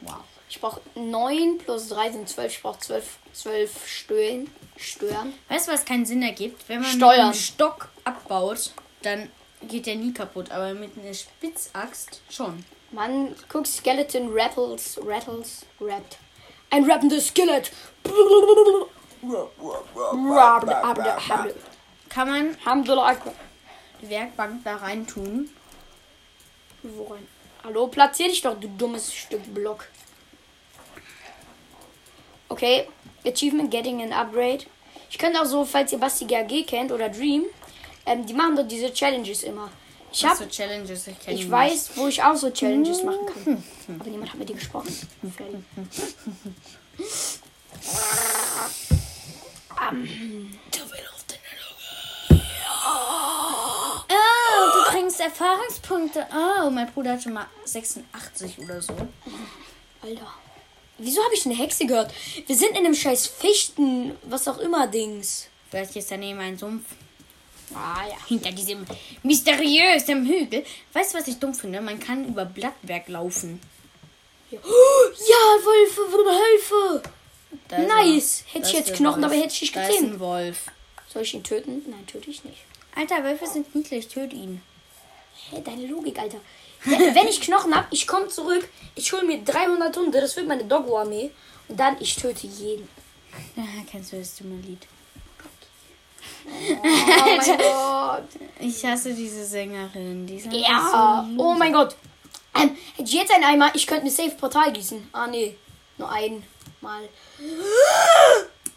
[0.00, 0.24] Wow.
[0.50, 2.52] Ich brauche 9 plus 3 sind 12.
[2.52, 4.50] Ich brauche 12, 12 Stören.
[4.76, 5.32] Stören.
[5.48, 6.68] Weißt du, was keinen Sinn ergibt?
[6.68, 7.10] Wenn man Steuern.
[7.10, 9.30] mit einem Stock abbaut, dann
[9.62, 10.50] geht der nie kaputt.
[10.50, 12.64] Aber mit einer Spitzaxt schon.
[12.90, 16.18] Mann, guck, Skeleton rattles, rattles, rappt.
[16.70, 17.70] Ein rappendes Skelett.
[22.08, 22.56] Kann man
[24.02, 25.48] die Werkbank da rein tun?
[26.82, 27.26] Worin?
[27.62, 29.86] Hallo, platzier dich doch, du dummes Stück Block.
[32.50, 32.86] Okay,
[33.24, 34.64] Achievement Getting an Upgrade.
[35.08, 37.44] Ich könnte auch so, falls ihr Basti GAG kennt oder Dream,
[38.06, 39.70] ähm, die machen doch diese Challenges immer.
[40.12, 41.06] Ich Was hab, für Challenges?
[41.06, 43.64] Ich, ich weiß, wo ich auch so Challenges machen kann.
[44.00, 44.92] Aber niemand hat mit dir gesprochen.
[45.36, 45.64] Freddy.
[46.96, 47.40] Nicht.
[54.08, 56.26] Oh, du kriegst Erfahrungspunkte.
[56.34, 58.92] Oh, mein Bruder hat schon mal 86 oder so.
[60.02, 60.26] Alter.
[61.02, 62.12] Wieso habe ich eine Hexe gehört?
[62.46, 65.48] Wir sind in einem scheiß Fichten, was auch immer Dings.
[65.70, 66.84] Vielleicht ist daneben ein Sumpf.
[67.74, 68.16] Ah ja.
[68.26, 68.84] Hinter diesem
[69.22, 70.64] mysteriösen Hügel.
[70.92, 71.80] Weißt du, was ich dumm finde?
[71.80, 73.60] Man kann über Blattwerk laufen.
[74.50, 77.02] Ja, Wölfe, Hilfe!
[77.68, 78.44] Da Nice.
[78.52, 79.32] Hätte ich jetzt Knochen, Wolf.
[79.32, 80.66] aber hätte ich dich Da ist ein Wolf.
[81.08, 81.82] Soll ich ihn töten?
[81.88, 82.58] Nein, töte ich nicht.
[82.94, 84.08] Alter, Wölfe sind niedlich.
[84.08, 84.60] Töt ihn.
[85.50, 86.40] Hä, deine Logik, Alter.
[86.84, 90.46] Wenn wenn ich Knochen hab, ich komme zurück, ich hole mir 300 Hunde, das wird
[90.48, 91.30] meine Doggo-Armee.
[91.68, 92.88] Und dann, ich töte jeden.
[93.56, 94.86] Ja, kennst du das dumme Lied?
[96.46, 96.86] Oh
[97.36, 98.24] mein Gott.
[98.58, 100.26] Ich hasse diese Sängerin.
[100.26, 101.24] Die Ja.
[101.36, 101.94] so Oh mein Gott.
[102.56, 105.08] Ähm, hätte ich jetzt einen Eimer, ich könnte eine Safe Portal gießen.
[105.12, 105.54] Ah, nee.
[105.98, 107.02] Nur einmal.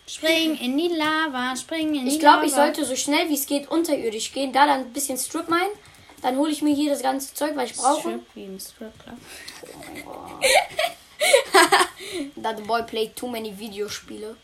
[0.05, 2.47] Spring in die Lava, spring in die Ich glaube, Lava.
[2.47, 4.51] ich sollte so schnell wie es geht unterirdisch gehen.
[4.53, 5.69] Da dann ein bisschen Strip mine.
[6.23, 7.99] Dann hole ich mir hier das ganze Zeug, was ich brauche.
[7.99, 9.17] Strip wie im Stripclub.
[12.41, 14.37] That the boy played too many Videospiele.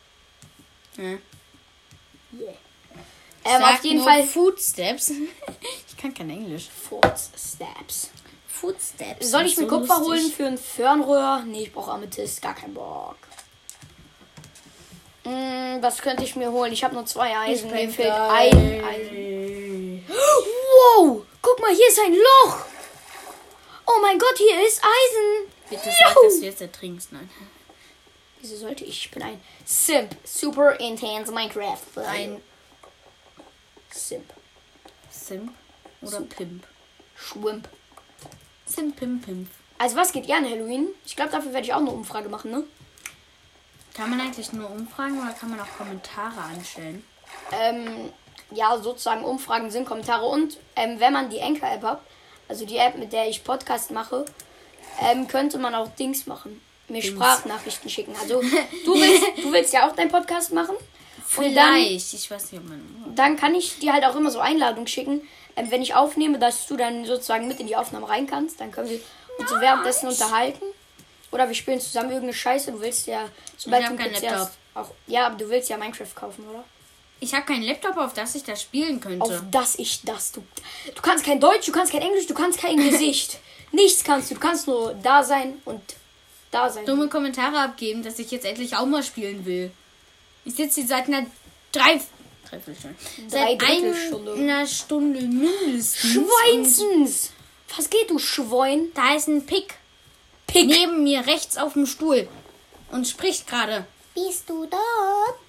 [0.97, 1.03] Ja.
[1.03, 2.53] Yeah.
[3.45, 5.09] Ähm, auf jeden Fall Footsteps.
[5.87, 6.67] ich kann kein Englisch.
[6.69, 8.09] Footsteps.
[8.47, 9.31] Footsteps.
[9.31, 10.09] Soll ich mir so Kupfer lustig.
[10.09, 11.43] holen für ein Fernrohr?
[11.47, 12.41] Nee, ich brauche Amethyst.
[12.41, 13.15] Gar keinen Bock.
[15.23, 16.73] Hm, was könnte ich mir holen?
[16.73, 17.71] Ich habe nur zwei Eisen.
[17.71, 20.05] Mir fehlt ein Eisen.
[20.97, 21.25] Wow!
[21.41, 22.65] Guck mal, hier ist ein Loch!
[23.85, 25.51] Oh mein Gott, hier ist Eisen!
[25.69, 27.11] Bitte sag, dass du jetzt ertrinkst.
[27.11, 27.29] Nein.
[28.41, 29.05] Wieso sollte ich?
[29.05, 30.15] Ich bin ein Simp.
[30.23, 31.77] Super intense Minecraft.
[32.07, 32.41] Ein
[33.91, 34.33] Simp.
[35.09, 35.53] Simp
[36.01, 36.65] oder Pimp.
[37.15, 37.67] Schwimp.
[38.65, 39.49] Simp, Pimp, Pimp.
[39.77, 40.89] Also was geht ihr an Halloween?
[41.05, 42.63] Ich glaube, dafür werde ich auch eine Umfrage machen, ne?
[43.93, 47.03] Kann man eigentlich nur umfragen oder kann man auch Kommentare anstellen?
[47.51, 48.11] ähm,
[48.51, 52.01] ja, sozusagen Umfragen sind Kommentare und ähm, wenn man die Anchor-App hat,
[52.47, 54.25] also die App, mit der ich Podcast mache,
[55.01, 56.61] ähm, könnte man auch Dings machen.
[56.87, 58.15] Mir Sprachnachrichten schicken.
[58.19, 58.41] Also
[58.85, 60.75] du willst, du willst ja auch deinen Podcast machen.
[61.37, 62.13] Und dann, Vielleicht.
[62.13, 63.13] Ich weiß nicht, ob man.
[63.15, 65.21] dann kann ich dir halt auch immer so Einladungen schicken,
[65.55, 68.59] ähm, wenn ich aufnehme, dass du dann sozusagen mit in die Aufnahme rein kannst.
[68.59, 68.99] Dann können wir
[69.37, 70.65] uns so währenddessen unterhalten.
[71.31, 72.71] Oder wir spielen zusammen irgendeine Scheiße.
[72.71, 74.49] Du willst ja, sobald Ich du keinen Laptop.
[74.73, 74.89] auch.
[75.05, 76.63] Ja, aber du willst ja Minecraft kaufen, oder?
[77.21, 79.23] Ich habe keinen Laptop, auf das ich das spielen könnte.
[79.23, 80.31] Auf das ich das.
[80.31, 80.43] Du,
[80.95, 83.39] du kannst kein Deutsch, du kannst kein Englisch, du kannst kein Gesicht.
[83.71, 84.35] Nichts kannst du.
[84.35, 85.81] Du kannst nur da sein und
[86.51, 86.85] da sein.
[86.85, 89.71] Dumme Kommentare abgeben, dass ich jetzt endlich auch mal spielen will.
[90.45, 91.25] Ich sitze hier seit einer
[91.71, 92.01] drei.
[92.49, 92.95] Dreiviertelstunde.
[93.27, 94.33] Seit Dreiviertelstunde.
[94.33, 96.13] einer Stunde mindestens.
[96.13, 97.31] Schweinsens!
[97.75, 98.87] Was geht, du Schwein?
[98.95, 99.75] Da ist ein Pick.
[100.47, 100.65] Pick.
[100.65, 102.27] Neben mir rechts auf dem Stuhl.
[102.91, 103.85] Und spricht gerade.
[104.15, 105.39] Bist du dort?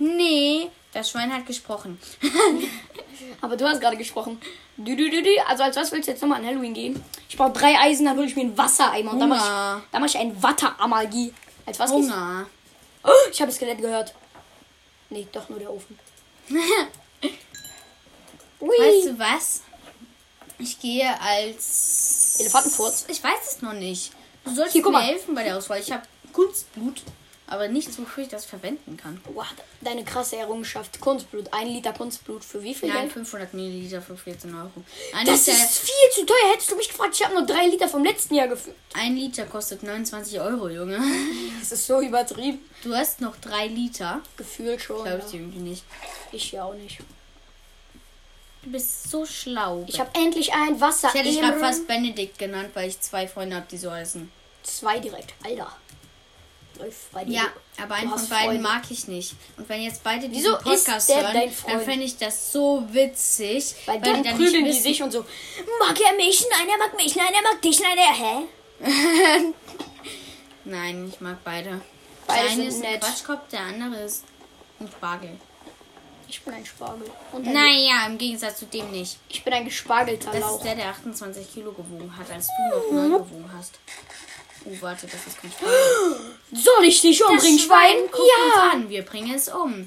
[0.00, 1.98] Nee, das Schwein hat gesprochen.
[3.40, 4.40] Aber du hast gerade gesprochen.
[4.76, 5.30] Du, du, du, du.
[5.46, 7.02] Also als was willst du jetzt nochmal an Halloween gehen?
[7.28, 9.12] Ich brauche drei Eisen, dann hole ich mir einen Wassereimer.
[9.12, 11.32] Und dann mache ich, dann mach ich ein Watteramagie.
[11.66, 11.90] Als was?
[11.90, 12.46] Hunger.
[13.04, 14.14] Oh, ich habe das Skelett gehört.
[15.10, 15.98] Nee, doch nur der Ofen.
[18.60, 19.62] Weißt du was?
[20.58, 22.36] Ich gehe als.
[22.40, 23.06] Elefantenfurz?
[23.08, 24.12] Ich weiß es noch nicht.
[24.44, 25.80] Du sollst Hier, mir helfen bei der Auswahl.
[25.80, 27.02] Ich habe Kunstblut,
[27.50, 29.20] aber nichts, wofür ich das verwenden kann.
[29.34, 29.44] Wow,
[29.80, 31.00] deine krasse Errungenschaft.
[31.00, 31.52] Kunstblut.
[31.52, 33.12] Ein Liter Kunstblut für wie viel Nein, Geld?
[33.12, 34.70] 500 Milliliter für 14 Euro.
[35.12, 36.52] Ein, Das Liter, ist viel zu teuer.
[36.52, 38.76] Hättest du mich gefragt, ich habe nur drei Liter vom letzten Jahr gefüllt.
[38.94, 40.98] ein Liter kostet 29 Euro, Junge.
[41.60, 42.58] Das ist so übertrieben.
[42.82, 44.20] Du hast noch drei Liter.
[44.36, 45.02] Gefühlt schon.
[45.04, 45.24] Glaube Ja.
[45.24, 45.84] ich dir irgendwie nicht.
[46.32, 46.98] Ich ja auch nicht.
[48.62, 49.84] Du bist so schlau.
[49.88, 51.08] Ich habe endlich ein Wasser.
[51.08, 54.30] ich hätte dich gerade fast Benedikt genannt, weil ich zwei Freunde habe, die so heißen.
[54.62, 55.32] Zwei direkt.
[55.44, 55.74] Alter.
[57.24, 57.32] Dir.
[57.32, 57.42] Ja,
[57.82, 58.62] aber einen von beiden Freunde.
[58.62, 59.34] mag ich nicht.
[59.56, 63.74] Und wenn jetzt beide diesen Wieso ist Podcast hören, dann fände ich das so witzig.
[63.86, 65.20] Weil die dann dann prügeln die sich und so.
[65.80, 66.44] Mag er mich?
[66.50, 67.14] Nein, er mag mich.
[67.16, 67.80] Nein, er mag dich.
[67.80, 68.14] Nein, er.
[68.14, 69.52] Hä?
[70.64, 71.80] Nein, ich mag beide.
[72.26, 73.00] Beide der eine sind ist ein nett.
[73.00, 74.24] Quatschkopf, der andere ist
[74.78, 75.36] ein Spargel.
[76.28, 77.10] Ich bin ein Spargel.
[77.32, 79.18] Und ein Naja, im Gegensatz zu dem nicht.
[79.28, 80.56] Ich bin ein gespargelter Das Lauch.
[80.58, 83.78] ist der, der 28 Kilo gewogen hat, als du noch 9 gewogen hast.
[84.66, 86.20] Oh, warte, das ist kein Spargel.
[86.52, 87.96] Soll ich dich umbringen, Schwein?
[88.04, 88.70] uns Ja.
[88.72, 89.86] an, wir bringen es um.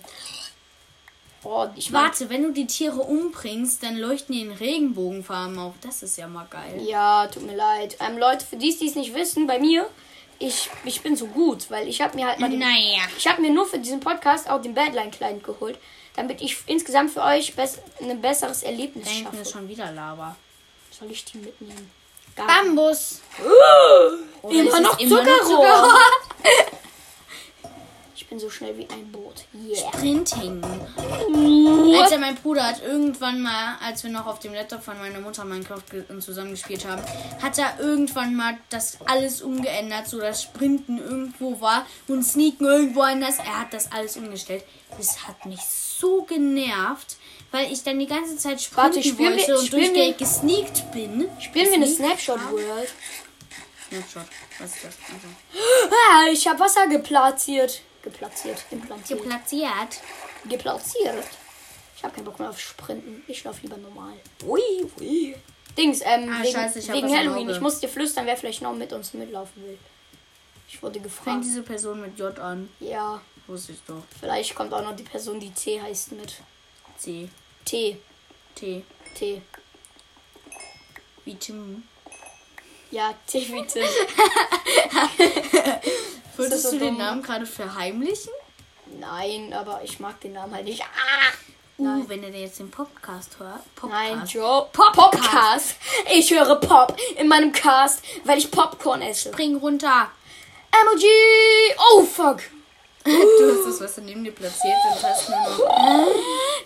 [1.46, 1.92] Oh, ich.
[1.92, 5.74] Warte, wenn du die Tiere umbringst, dann leuchten die in Regenbogenfarben auf.
[5.82, 6.82] Das ist ja mal geil.
[6.86, 7.98] Ja, tut mir leid.
[8.00, 9.90] Ähm, Leute, für die, die es nicht wissen, bei mir,
[10.40, 13.02] ich, ich bin so gut, weil ich habe mir halt mal den, Naja.
[13.18, 15.78] ich habe mir nur für diesen Podcast auch den Badline Client geholt,
[16.16, 19.42] damit ich insgesamt für euch bess ein besseres Erlebnis Da hinten schaffe.
[19.42, 20.38] ist schon wieder Lava.
[20.98, 21.92] Soll ich die mitnehmen?
[22.36, 23.22] Gar Bambus.
[24.42, 26.00] Oder Immer noch es immer noch Zuckerrohr.
[28.16, 29.44] Ich bin so schnell wie ein Boot.
[29.54, 29.90] Yeah.
[29.92, 30.64] Printing.
[30.64, 35.44] Alter, mein Bruder hat irgendwann mal, als wir noch auf dem Laptop von meiner Mutter
[35.46, 37.02] Minecraft ge- zusammen gespielt haben,
[37.42, 43.02] hat er irgendwann mal das alles umgeändert, so dass Sprinten irgendwo war und Sneaken irgendwo
[43.02, 43.38] anders.
[43.40, 44.64] Er hat das alles umgestellt.
[44.98, 47.18] Das hat mich so genervt,
[47.54, 50.92] weil ich dann die ganze Zeit sprinten Warte, spielen wollte wir- und durchgehend wir- gesneakt
[50.92, 51.30] bin.
[51.40, 52.40] Spielen wir eine Snapshot.
[52.52, 52.90] World?
[53.90, 54.24] Snapshot.
[54.60, 54.94] Was ist das?
[55.14, 55.28] Also,
[56.12, 57.82] Ah, ich habe Wasser geplatziert.
[58.02, 58.58] Geplatziert.
[58.72, 59.20] Implantiert.
[59.22, 60.02] Geplatziert.
[60.46, 61.24] geplatziert.
[61.96, 63.24] Ich habe keinen Bock mehr auf Sprinten.
[63.28, 64.14] Ich laufe lieber normal.
[64.46, 64.60] Ui,
[65.00, 65.36] ui.
[65.78, 67.50] Dings, ähm, Ah, wegen, scheiße, ich wegen Halloween.
[67.50, 69.78] Ich muss dir flüstern, wer vielleicht noch mit uns mitlaufen will.
[70.68, 71.44] Ich wurde Fängt gefragt.
[71.46, 72.70] diese Person mit J an.
[72.80, 74.04] Ja, Wusste ich doch.
[74.20, 76.34] vielleicht kommt auch noch die Person, die T heißt mit.
[76.98, 77.30] C.
[77.66, 77.98] T.
[78.56, 78.84] T.
[79.16, 79.42] T.
[81.26, 81.84] Wie Tim.
[82.92, 83.84] Ja, T wie Tim.
[86.36, 86.98] Würdest so du den dumm?
[86.98, 88.34] Namen gerade verheimlichen?
[89.00, 90.82] Nein, aber ich mag den Namen halt nicht.
[90.82, 91.32] Ah!
[91.78, 92.10] Uh, Nein.
[92.10, 93.62] wenn er jetzt den Podcast hört.
[93.90, 94.34] Nein, Podcast.
[94.34, 94.70] Joe.
[94.72, 94.96] Popcast.
[94.96, 95.76] Popcast.
[96.14, 99.30] Ich höre Pop in meinem Cast, weil ich Popcorn esse.
[99.30, 100.12] Spring runter.
[100.72, 101.76] Emoji!
[101.92, 102.42] Oh, fuck!
[103.04, 106.08] Du hast das, was neben dir platziert und hast nur noch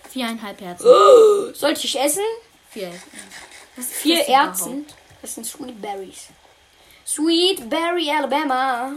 [0.09, 0.85] viereinhalb Herzen.
[1.53, 2.23] Sollte ich essen?
[2.69, 2.91] Vier.
[3.75, 4.85] Was Vier das Erzen.
[5.21, 6.27] Das sind Sweet Berries.
[7.05, 8.95] Sweet Berry Alabama.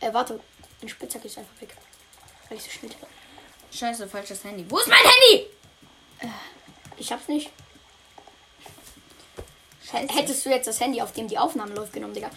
[0.00, 0.40] Äh, warte.
[0.80, 1.74] Mein Spitzhack ist einfach weg.
[2.48, 2.90] Weil ich so schnell?
[3.72, 4.64] Scheiße, falsches Handy.
[4.68, 5.46] Wo ist mein Handy?
[6.96, 7.50] Ich hab's nicht.
[9.90, 10.12] Scheiße.
[10.14, 12.30] Hättest du jetzt das Handy, auf dem die Aufnahme läuft, genommen, Digga?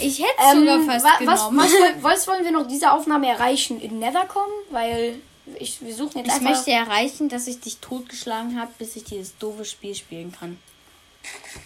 [0.00, 1.58] Ich hätte Ähm, sogar fast wa- was, genommen.
[1.58, 1.72] was,
[2.02, 3.80] was wollen wir noch diese Aufnahme erreichen?
[3.80, 4.42] In Nethercom?
[4.70, 5.16] Weil
[5.58, 6.50] ich, wir suchen jetzt ich einfach...
[6.50, 10.58] möchte erreichen, dass ich dich totgeschlagen habe, bis ich dieses doofe Spiel spielen kann.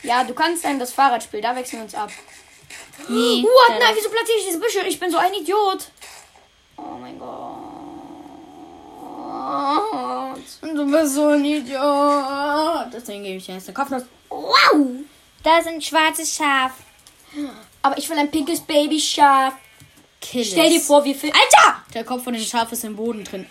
[0.02, 2.10] Ja, du kannst dann das Fahrradspiel, da wechseln wir uns ab.
[3.08, 3.42] Nee.
[3.42, 3.78] What?
[3.78, 4.80] Nein, wieso platziere ich diese Büsche?
[4.86, 5.88] Ich bin so ein Idiot.
[6.76, 7.58] Oh mein Gott.
[10.62, 12.86] Du bist so ein Idiot.
[12.92, 14.02] Deswegen gebe ich dir jetzt eine Kopfnuss.
[14.28, 14.86] Wow.
[15.44, 16.72] Da ist ein schwarzes Schaf.
[17.82, 19.54] Aber ich will ein pinkes Babyschaf.
[20.20, 21.36] Kill Stell dir vor, wir finden.
[21.36, 21.84] Alter!
[21.92, 23.46] Der Kopf von dem Schaf ist im Boden drin.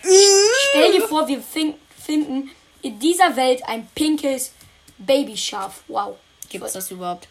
[0.70, 2.50] Stell dir vor, wir fin finden
[2.82, 4.54] in dieser Welt ein pinkes
[4.98, 5.84] Babyschaf.
[5.88, 6.18] Wow.
[6.50, 7.28] Gibt es das überhaupt?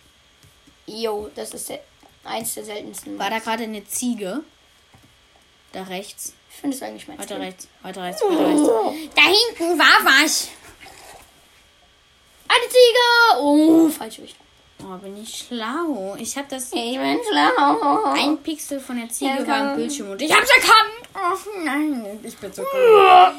[0.87, 1.81] Yo, das ist der,
[2.25, 3.19] eins der seltensten.
[3.19, 4.45] War da gerade eine Ziege?
[5.73, 6.35] Da rechts.
[6.51, 7.43] Ich finde es eigentlich mein Weiter Skin.
[7.43, 7.69] rechts.
[7.83, 8.23] Weiter rechts.
[8.23, 9.15] Weiter rechts.
[9.17, 10.49] Da hinten war was.
[12.49, 13.41] Eine Ziege!
[13.41, 14.47] Oh, falsche Richtung.
[14.85, 16.17] Oh, bin ich schlau.
[16.19, 16.73] Ich habe das.
[16.73, 18.13] Ich bin schlau.
[18.13, 21.09] Ein Pixel von der Ziege Ja, war im Bildschirm und ich hab's erkannt.
[21.15, 23.33] Oh nein, ich bin so cool.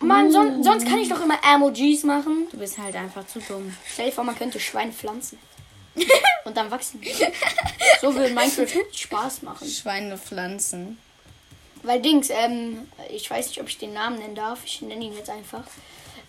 [0.00, 2.46] Mann, son sonst kann ich doch immer Emojis machen.
[2.50, 3.74] Du bist halt einfach zu dumm.
[3.92, 5.38] Stell dir vor, man könnte Schweine pflanzen.
[6.44, 7.00] Und dann wachsen.
[7.00, 7.10] die.
[8.00, 9.68] So würde Minecraft Spaß machen.
[9.68, 10.98] Schweine pflanzen.
[11.82, 14.60] Weil Dings, ähm, ich weiß nicht, ob ich den Namen nennen darf.
[14.64, 15.64] Ich nenne ihn jetzt einfach.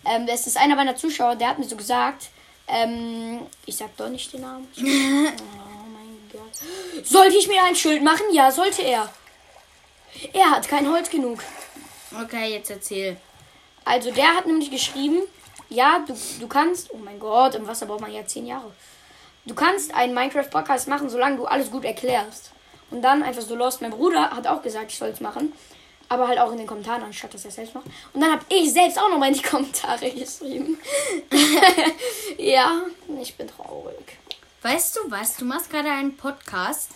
[0.04, 2.30] Ähm, das ist einer meiner Zuschauer, der hat mir so gesagt,
[2.70, 4.68] ähm, ich sag doch nicht den Namen.
[4.76, 7.06] Oh mein Gott.
[7.06, 8.26] Sollte ich mir ein Schild machen?
[8.32, 9.12] Ja, sollte er.
[10.32, 11.42] Er hat kein Holz genug.
[12.22, 13.16] Okay, jetzt erzähl.
[13.84, 15.22] Also der hat nämlich geschrieben,
[15.68, 18.72] ja, du, du kannst, oh mein Gott, im Wasser braucht man ja zehn Jahre.
[19.46, 22.50] Du kannst einen Minecraft-Podcast machen, solange du alles gut erklärst.
[22.90, 23.80] Und dann einfach so lost.
[23.80, 25.52] Mein Bruder hat auch gesagt, ich soll es machen.
[26.10, 27.86] Aber halt auch in den Kommentaren, anstatt dass er selbst macht.
[28.12, 30.78] Und dann habe ich selbst auch nochmal in die Kommentare geschrieben.
[32.36, 32.82] ja,
[33.22, 34.18] ich bin traurig.
[34.62, 35.36] Weißt du was?
[35.36, 36.90] Du machst gerade einen Podcast.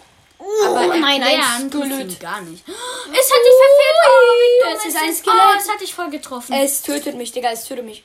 [0.67, 2.21] aber Aber nein, nein, Skelett.
[2.21, 2.65] gar nicht.
[2.69, 3.97] Es hat dich verfehlt.
[4.09, 5.15] Oh, Es ist ein.
[5.15, 5.41] Skelett.
[5.41, 6.53] Oh, es hat dich voll getroffen.
[6.53, 8.03] Es tötet mich, Digga, es tötet mich.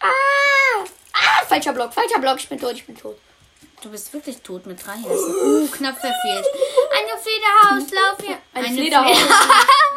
[0.00, 0.84] Ah!
[1.14, 3.16] Ah, falscher Block, falscher Block, ich bin tot, ich bin tot.
[3.82, 5.34] Du bist wirklich tot mit drei Herzen.
[5.34, 6.46] Uh, knapp verfehlt.
[6.92, 8.38] Eine Flederhaus, lauf hier.
[8.54, 9.16] Ein Eine Flederhaus.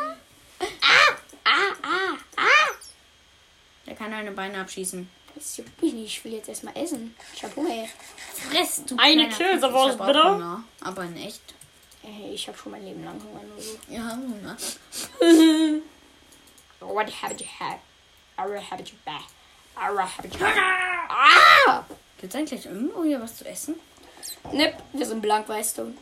[3.86, 5.08] Der kann deine Beine abschießen.
[5.36, 7.16] Das juckt mich nicht, ich will jetzt erstmal essen.
[7.34, 7.70] Ich hab Hunger.
[7.70, 7.90] ey.
[8.34, 10.24] Friss, du Eine Käsewurst, bitte.
[10.24, 11.42] Hunger, Aber in echt.
[12.04, 13.44] Ey, Ich hab schon mein Leben lang Hunger.
[13.44, 13.78] Nur so.
[13.90, 14.58] Ja, Hunger.
[16.80, 17.80] What have you had?
[18.38, 19.24] Ara have you back?
[19.76, 20.46] Ara have you
[21.10, 21.84] Ah!
[22.20, 23.76] Gibt's eigentlich irgendwo hier was zu essen?
[24.52, 25.94] Nipp, wir sind blank, weißt du.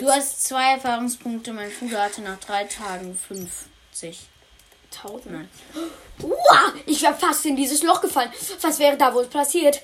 [0.00, 1.52] Du hast zwei Erfahrungspunkte.
[1.52, 4.18] Mein Bruder hatte nach drei Tagen 50.
[4.90, 5.32] tausend.
[5.32, 5.48] Nein.
[6.22, 8.32] Uah, ich wäre fast in dieses Loch gefallen.
[8.60, 9.80] Was wäre da wohl passiert?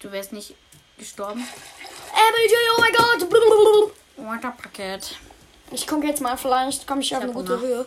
[0.00, 0.54] Du wärst nicht
[0.98, 1.46] gestorben.
[2.12, 3.28] Emily, oh mein Gott.
[4.16, 5.16] Waterpaket.
[5.72, 7.66] Ich gucke jetzt mal, vielleicht komme ich auf hab eine gute Hunger.
[7.66, 7.86] Höhe.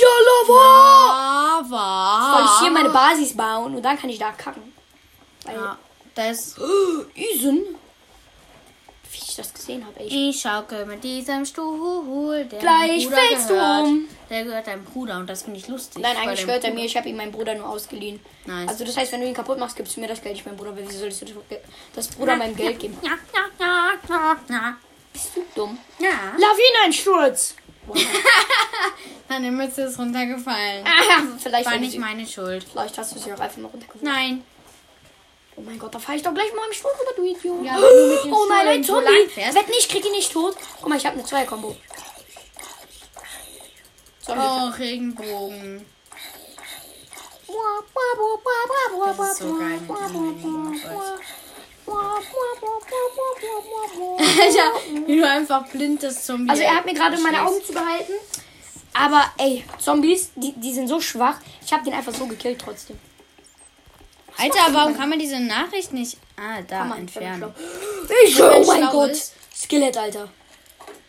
[0.00, 0.08] Ja,
[0.48, 1.58] Lava!
[1.58, 2.38] Aber.
[2.38, 4.72] Soll ich hier meine Basis bauen und dann kann ich da kacken?
[5.44, 5.78] Weil, Ja,
[6.14, 6.56] das.
[7.14, 7.64] Isen?
[9.16, 10.28] Wie ich das gesehen habe, ey.
[10.30, 12.44] Ich schaukel mit diesem Stuhl.
[12.44, 13.84] Der Gleich Bruder fällst du gehört.
[13.84, 14.08] um.
[14.28, 16.02] Der gehört deinem Bruder und das finde ich lustig.
[16.02, 16.84] Nein, eigentlich gehört er mir.
[16.84, 18.20] Ich habe ihm meinen Bruder nur ausgeliehen.
[18.44, 18.68] Nice.
[18.68, 20.56] Also das heißt, wenn du ihn kaputt machst, gibst du mir das Geld, nicht mein
[20.56, 20.76] Bruder.
[20.76, 21.26] Weil wieso sollst du
[21.94, 22.96] das Bruder meinem Geld geben?
[23.02, 24.76] Ja, ja, ja, ja, ja.
[25.12, 25.78] Bist du dumm?
[25.98, 26.10] Ja.
[26.36, 27.54] Lawinensturz!
[29.28, 30.84] Deine Mütze ist runtergefallen.
[30.84, 32.64] Ah, vielleicht, War nicht meine Schuld.
[32.70, 34.06] vielleicht hast du sie auch einfach mal runtergeworfen.
[34.08, 34.42] Nein.
[35.56, 37.64] Oh mein Gott, da fahre ich doch gleich mal im Stuhl rüber, du Idiot.
[37.64, 39.08] Ja, oh nein, ein so Zombie.
[39.36, 40.54] Wetten, ich krieg ihn nicht tot.
[40.80, 41.76] Guck mal, ich habe eine.
[44.28, 45.86] Oh, Regenbogen.
[49.06, 50.80] Das ist so geil dem Regenbogen.
[54.28, 56.50] Alter, wie du einfach blind das Zombie.
[56.50, 57.42] Also er hat mir gerade meine.
[57.46, 58.14] Augen zugehalten.
[58.92, 61.38] Aber ey, Zombies, die, die sind so schwach.
[61.64, 62.98] Ich habe den einfach so gekillt trotzdem.
[64.38, 66.18] Alter, warum kann man diese Nachricht nicht.
[66.36, 67.54] Ah, da man entfernen.
[68.24, 69.10] Ich, oh mein Gott.
[69.10, 69.32] ist.
[69.54, 70.28] Skelett, Alter.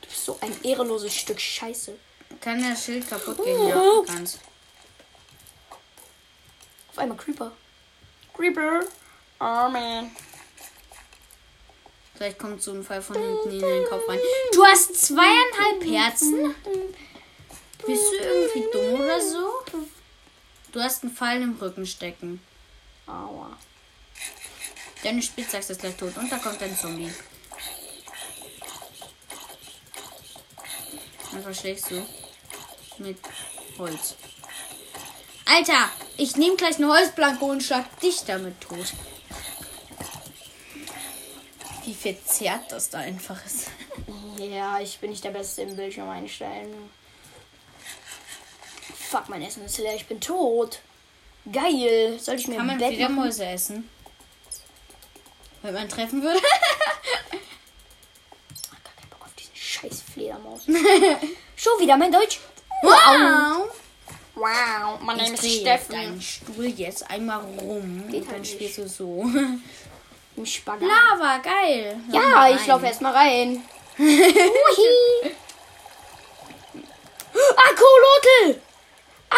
[0.02, 1.98] Du bist so ein ehrenloses Stück Scheiße.
[2.40, 3.68] Kann das Schild kaputt gehen?
[3.68, 4.40] Ja, du kannst.
[6.92, 7.52] Auf einmal Creeper.
[8.34, 8.80] Creeper.
[9.40, 10.12] Oh man.
[12.16, 14.20] Vielleicht kommt so ein Fall von hinten in den Kopf rein.
[14.54, 16.56] Du hast zweieinhalb Herzen?
[17.86, 19.50] Bist du irgendwie dumm oder so?
[20.72, 22.42] Du hast einen Pfeil im Rücken stecken.
[23.08, 23.58] Aua.
[25.04, 27.14] Deine Spitzachse ist gleich tot und da kommt ein Zombie.
[31.32, 32.06] Und was schlägst du?
[32.98, 33.18] Mit
[33.78, 34.16] Holz.
[35.46, 38.94] Alter, ich nehme gleich eine Holzplanke und schlag dich damit tot.
[41.86, 43.68] Wie verzerrt das da einfach ist.
[44.38, 46.90] Ja, ich bin nicht der Beste im Bildschirm einstellen.
[49.10, 49.96] Fuck, mein Essen ist leer.
[49.96, 50.82] Ich bin tot.
[51.52, 52.18] Geil.
[52.20, 52.96] Soll ich mir Kann man Bett machen?
[52.98, 53.90] Fledermäuse essen?
[55.62, 56.40] Wenn man treffen würde?
[56.42, 56.50] Gar
[58.84, 60.62] keinen Bock auf diesen scheiß Fledermaus.
[61.56, 62.40] Schon wieder mein Deutsch.
[62.82, 63.70] Wow!
[64.36, 65.96] Wow, mein Name Ich ist Steffen.
[65.96, 69.26] deinen Stuhl jetzt einmal rum Geht und dann halt spielst du so.
[70.38, 70.88] Im Spagat.
[70.88, 72.00] Lava, geil.
[72.12, 73.64] Lauf Ja, ich laufe erstmal rein.
[73.98, 75.32] Uhi.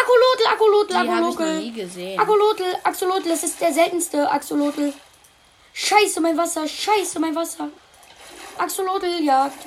[0.00, 0.46] Axolotl!
[0.46, 1.72] Axolotl, Axolotl, Die habe nie Axolotl.
[1.72, 2.20] gesehen.
[2.20, 4.92] Axolotl, Axolotl, das ist der seltenste Axolotl.
[5.72, 7.68] Scheiße, mein Wasser, scheiße, mein Wasser.
[8.58, 9.58] Axolotl-Jagd.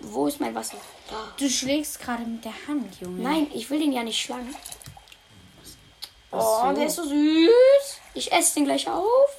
[0.00, 0.78] Wo ist mein Wasser?
[1.10, 1.16] Da.
[1.38, 3.22] Du schlägst gerade mit der Hand, Junge.
[3.22, 4.54] Nein, ich will den ja nicht schlagen.
[6.30, 8.00] Oh, der ist so süß.
[8.14, 9.30] Ich esse den gleich auf.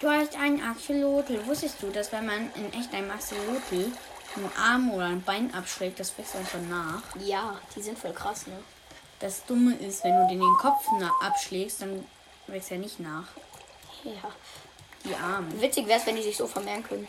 [0.00, 1.44] Du hast einen Axolotl.
[1.46, 3.90] Wusstest du, dass wenn man in echt einem Axolotl
[4.36, 7.02] einen Arm oder ein Bein abschlägt, das wächst einfach nach?
[7.20, 8.58] Ja, die sind voll krass, ne?
[9.20, 10.86] Das Dumme ist, wenn du den den Kopf
[11.20, 12.06] abschlägst, dann
[12.46, 13.26] wächst er nicht nach.
[14.04, 14.12] Ja.
[15.04, 15.60] Die Arme.
[15.60, 17.08] Witzig wäre es, wenn die sich so vermehren können.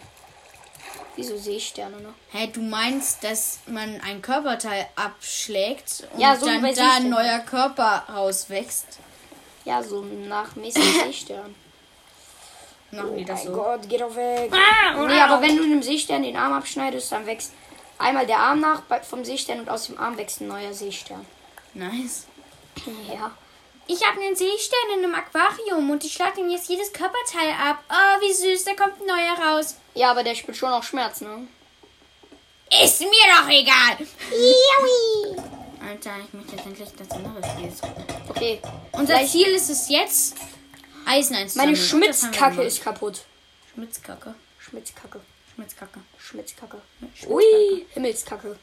[1.15, 2.13] Wie so Seesterne, ne?
[2.31, 7.39] Hä, du meinst, dass man ein Körperteil abschlägt und Ja, so dann da ein neuer
[7.39, 8.99] Körper rauswächst?
[9.65, 11.55] Ja, so nach mäßigen Seestern.
[12.91, 13.61] Machen die das mein so?
[13.61, 14.51] Gott, geht doch weg.
[14.51, 17.51] nee, aber wenn du einem Seestern den Arm abschneidest, dann wächst
[17.97, 21.25] einmal der Arm nach vom Seestern und aus dem Arm wächst ein neuer Seestern.
[21.73, 22.25] Nice.
[23.13, 23.31] Ja.
[23.87, 27.83] Ich habe einen Seestern in einem Aquarium und ich schlage ihm jetzt jedes Körperteil ab.
[27.89, 29.75] Oh, wie süß, da kommt ein neuer raus.
[29.95, 31.47] Ja, aber der spürt schon auch Schmerz, ne?
[32.83, 33.97] Ist mir doch egal.
[35.87, 38.05] Alter, ich möchte jetzt endlich das andere Spiel suchen.
[38.29, 38.61] Okay.
[38.91, 40.35] Unser Vielleicht- Ziel ist es jetzt,
[41.09, 41.71] Eisen einzusammeln.
[41.71, 43.25] Meine das Schmitzkacke ist kaputt.
[43.73, 44.35] Schmitzkacke.
[44.59, 45.19] Schmitzkacke.
[45.55, 45.99] Schmitzkacke.
[46.19, 46.81] Schmitzkacke.
[46.99, 47.27] Schmitzkacke.
[47.27, 48.57] Ui, Himmelskacke.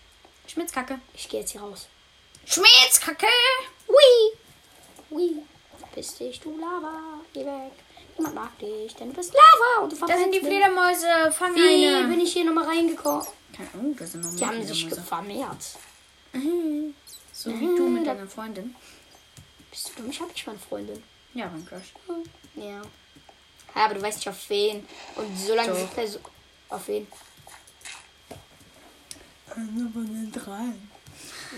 [0.47, 1.01] Schmitzkacke.
[1.15, 1.89] Ich gehe jetzt hier raus.
[2.47, 3.27] Schmitzkacke.
[3.89, 4.39] Ui.
[5.11, 5.43] Ui.
[5.79, 7.21] Verpiss dich, du Lava.
[7.33, 7.73] Geh weg.
[8.17, 10.41] Niemand mag dich, denn du bist Lava und du Da sind die.
[10.41, 11.33] Fledermäuse.
[11.33, 12.07] Fang Wie eine.
[12.09, 13.27] bin ich hier nochmal reingekommen?
[13.55, 15.65] Keine Ahnung, da sind noch Die haben sich vermehrt.
[17.33, 18.75] So wie du mit deiner Freundin.
[19.71, 20.11] Bist du dumm?
[20.11, 21.03] Ich hab nicht mal eine Freundin.
[21.37, 21.93] Ja, mein Crush.
[22.55, 22.81] Ja.
[23.75, 24.87] Ja, aber du weißt nicht auf wen.
[25.17, 25.77] Und solange Doch.
[25.77, 26.23] diese Person.
[26.71, 27.07] Auf wen?
[29.55, 30.73] Eine von den drei.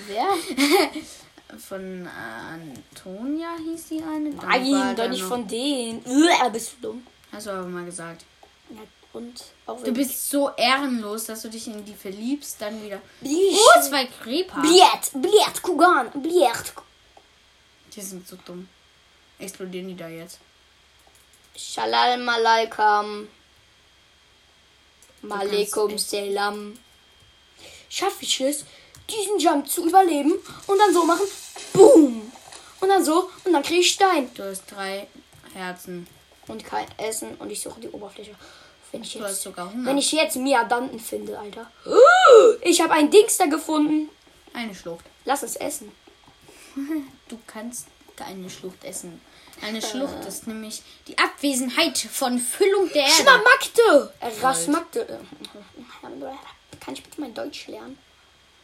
[0.07, 0.29] Wer?
[1.59, 4.29] Von Antonia hieß die eine.
[4.29, 6.05] Nein, doch nicht von denen.
[6.05, 7.07] Uah, bist du dumm?
[7.33, 8.27] Hast du aber mal gesagt.
[8.69, 8.83] Ja,
[9.14, 9.45] und?
[9.64, 13.01] Auch Du bist so ehrenlos, dass du dich in die verliebst, dann wieder.
[13.23, 13.33] Bisch.
[13.33, 14.61] Oh, zwei Creeper.
[14.61, 16.75] Bliert, Bliert, Kugan, Bliert.
[17.95, 18.69] Die sind so dumm.
[19.38, 20.38] Explodieren die da jetzt?
[21.57, 23.29] Shalal Malaikam.
[25.22, 26.79] Malekum Selam.
[27.88, 28.64] Schaffe ich es,
[29.11, 30.33] diesen Jump zu überleben
[30.66, 31.27] und dann so machen?
[31.72, 32.31] Boom!
[32.81, 34.33] Und dann so und dann kriege ich Stein.
[34.35, 35.09] Du hast drei
[35.55, 36.07] Herzen.
[36.46, 38.35] Und kein Essen und ich suche die Oberfläche.
[38.92, 39.85] Wenn ich Du hast jetzt, sogar Hunger.
[39.87, 41.70] wenn ich jetzt Miadanten finde, Alter.
[42.62, 44.09] Ich habe ein Dings da gefunden.
[44.55, 45.05] Eine Schlucht.
[45.24, 45.92] Lass es essen.
[47.29, 49.20] Du kannst keine Schlucht essen.
[49.62, 53.12] Eine Schlucht ist nämlich die Abwesenheit von Füllung der Erde.
[53.14, 54.12] Schnamakte!
[54.42, 55.21] Rasmakte.
[56.81, 57.99] Kann ich bitte mein Deutsch lernen?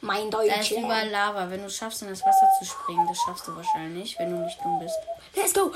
[0.01, 1.35] Mein Da Deutsch ist überall lernen.
[1.35, 1.51] Lava.
[1.51, 4.45] Wenn du es schaffst, in das Wasser zu springen, das schaffst du wahrscheinlich, wenn du
[4.45, 4.99] nicht dumm bist.
[5.35, 5.73] Let's go.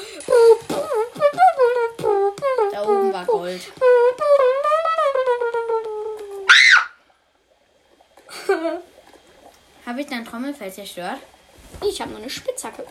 [2.72, 3.62] Da oben war Gold.
[9.86, 11.18] Habe ich dein Trommelfell zerstört?
[11.86, 12.84] Ich habe nur eine Spitzhacke.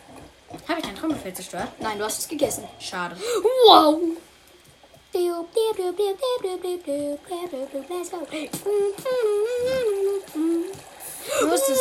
[0.67, 1.69] Habe ich dein Trommelfell zerstört?
[1.79, 2.63] Nein, du hast es gegessen.
[2.79, 3.17] Schade.
[3.67, 3.99] Wow.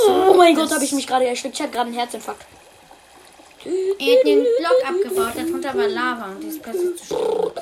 [0.08, 1.54] Oh mein Gott, habe ich mich gerade erschreckt.
[1.54, 2.44] Ich hatte gerade einen Herzinfarkt.
[3.64, 7.52] Er hat den Block abgebaut, darunter war Lava und die ist plötzlich zu.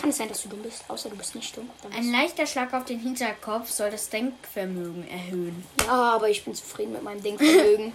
[0.00, 0.82] Kann es sein, dass du dumm bist?
[0.88, 1.68] Außer du bist nicht dumm.
[1.82, 5.64] Dann Ein leichter Schlag auf den Hinterkopf soll das Denkvermögen erhöhen.
[5.86, 7.92] ja, aber ich bin zufrieden mit meinem Denkvermögen.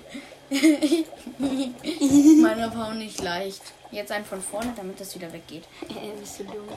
[2.42, 3.62] Meiner war nicht leicht.
[3.90, 5.64] Jetzt einen von vorne, damit das wieder weggeht.
[5.90, 6.68] äh, bist du dumm.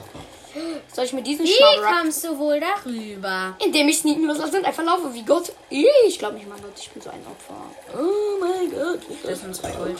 [0.91, 3.55] Soll ich mir diesen Wie Schnaber kommst du wohl darüber?
[3.63, 5.51] Indem ich sneaken loslasse und einfach laufe wie Gott.
[5.69, 7.55] Ich glaube nicht, mein Gott, ich bin so ein Opfer.
[7.93, 9.01] Oh mein Gott.
[9.23, 9.97] Das sind zwei Gold.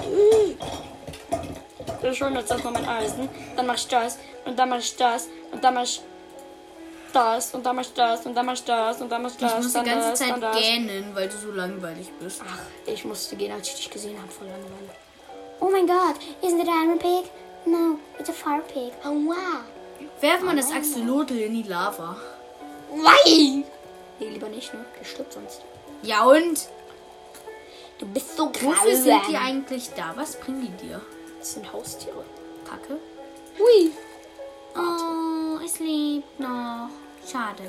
[2.02, 3.30] Jetzt erstmal mein Eisen.
[3.56, 4.18] Dann mach ich das.
[4.46, 5.28] Und dann mach ich das.
[5.52, 6.02] Und dann mach ich
[7.14, 7.54] das.
[7.54, 8.26] Und dann mach ich das.
[8.26, 9.02] Und dann mach ich das.
[9.02, 9.52] Und dann mach ich das.
[9.52, 12.42] Ich muss die ganze das, Zeit gähnen, weil du so langweilig bist.
[12.48, 14.32] Ach, ich musste gehen, als ich dich gesehen habe.
[14.32, 14.90] Voll Langeweile.
[15.62, 17.30] Oh mein Gott, isn't it a diamond pig?
[17.66, 18.94] No, it's a fire pig.
[19.04, 19.62] Oh wow.
[20.22, 22.16] Werf mal das Axolotl in die Lava.
[22.92, 23.64] Wei!
[24.20, 24.86] Nee, lieber nicht, ne?
[24.98, 25.62] Der stirbt sonst.
[26.02, 26.70] Ja und?
[28.00, 29.46] Du bist so Wofür sind die grausam.
[29.46, 30.14] eigentlich da?
[30.16, 31.02] Was bringen die dir?
[31.40, 32.24] Das sind Haustiere.
[32.68, 32.98] Kacke?
[33.58, 33.92] Hui.
[34.76, 36.90] Oh, es lebt noch.
[37.30, 37.64] Schade.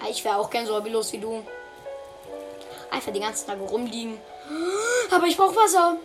[0.00, 1.42] Ah, Ich wäre auch gern so hobbylos wie du.
[2.90, 4.18] Einfach den ganzen Tag rumliegen.
[5.10, 5.96] Aber ich brauche Wasser.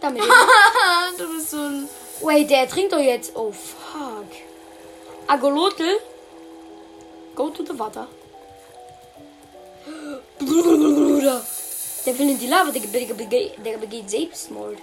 [0.00, 0.22] Damit.
[1.18, 1.88] du bist so ein...
[2.22, 3.32] Wait, der trinkt doch jetzt.
[3.34, 4.26] Oh, fuck.
[5.26, 5.98] Agolotl.
[7.34, 8.06] Go to the water.
[10.38, 11.42] Bruder.
[12.04, 12.70] Der will in die Lava.
[12.70, 14.78] Der, der, der, begeht Selbstmord.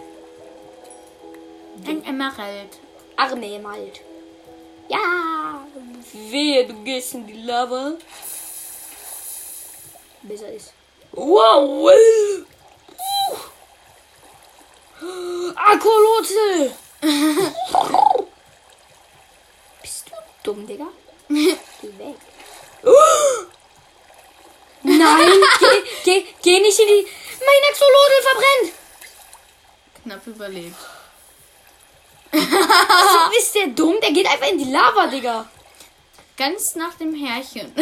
[1.86, 2.80] Ein Emerald.
[3.18, 4.02] Arme malt.
[4.88, 5.66] Ja.
[6.14, 7.94] Wehe, du gehst in die Lava.
[10.22, 10.74] Besser ist.
[11.12, 11.92] Wow.
[11.92, 12.46] Uh.
[19.82, 20.88] Bist du dumm, Digga?
[21.28, 22.16] Geh weg.
[24.84, 27.08] Nein, geh, geh, geh nicht in die...
[27.40, 28.74] Mein Axolotl verbrennt.
[30.04, 30.76] Knapp überlebt.
[32.32, 33.98] So ist der dumm.
[34.02, 35.50] Der geht einfach in die Lava, Digga.
[36.38, 37.74] Ganz nach dem Härchen.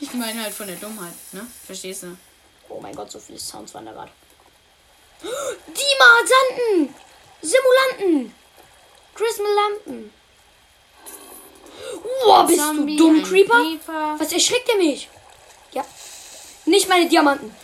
[0.00, 1.46] ich meine halt von der Dummheit, ne?
[1.66, 2.16] Verstehst du?
[2.68, 4.12] Oh mein Gott, so viele Sounds waren da gerade.
[5.22, 6.94] Dimasanten!
[7.40, 8.34] Simulanten!
[9.14, 10.12] Christmalampen!
[12.24, 13.62] Wow, bist Zombie, du dumm, Creeper?
[13.62, 14.16] Creeper.
[14.18, 15.08] Was erschreckt er mich?
[16.66, 17.54] Nicht meine Diamanten.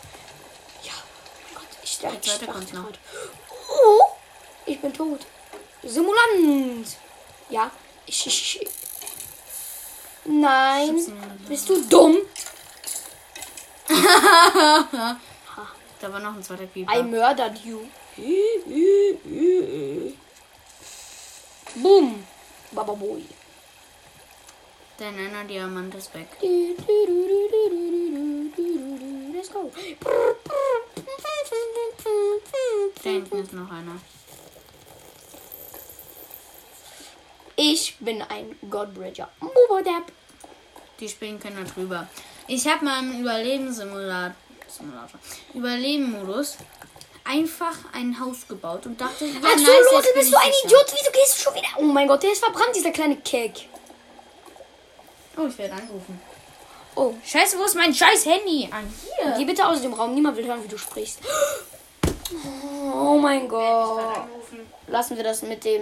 [0.83, 0.93] Ja.
[0.95, 2.85] Oh Gott, ich dachte, Der zweite ich kommt noch.
[3.69, 4.01] Oh,
[4.67, 5.21] ich bin tot.
[5.83, 6.87] Simulant.
[7.49, 7.71] Ja.
[8.07, 8.69] Ich, ich, ich.
[10.25, 10.97] Nein.
[11.49, 12.19] Bist du dumm?
[16.01, 17.03] Da war noch ein zweiter I Creeper.
[17.03, 17.81] murdered you.
[21.75, 22.25] Boom.
[22.73, 23.23] Bababoi.
[24.97, 26.29] Dein einer Diamant ist weg.
[29.33, 29.71] Let's go.
[33.03, 34.01] Da hinten ist noch einer.
[37.57, 39.29] Ich bin ein Godbridger.
[40.99, 42.09] Die springen können da drüber.
[42.47, 44.35] Ich habe mal im Überlebenssimulator,
[44.67, 45.21] Simulator,
[45.55, 46.57] Überleben-Modus
[47.25, 50.65] einfach ein Haus gebaut und dachte, ja, so, nice, Leute, bist du ein sicher.
[50.65, 50.87] Idiot?
[50.93, 51.69] Wieso gehst du schon wieder?
[51.77, 53.69] Oh mein Gott, der ist verbrannt, dieser kleine Keck.
[55.37, 56.21] Oh, ich werde angerufen.
[57.01, 58.69] Oh, Scheiße, wo ist mein scheiß Handy?
[58.71, 58.83] Ah,
[59.25, 59.35] hier.
[59.39, 60.13] geh bitte aus dem Raum.
[60.13, 61.21] Niemand will hören, wie du sprichst.
[62.95, 64.27] Oh mein Gott.
[64.87, 65.81] Lassen wir das mit dem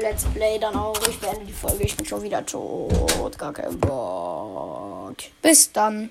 [0.00, 0.96] Let's Play dann auch.
[1.08, 1.82] Ich beende die Folge.
[1.82, 3.36] Ich bin schon wieder tot.
[3.36, 5.16] Gar kein Bock.
[5.42, 6.10] Bis dann.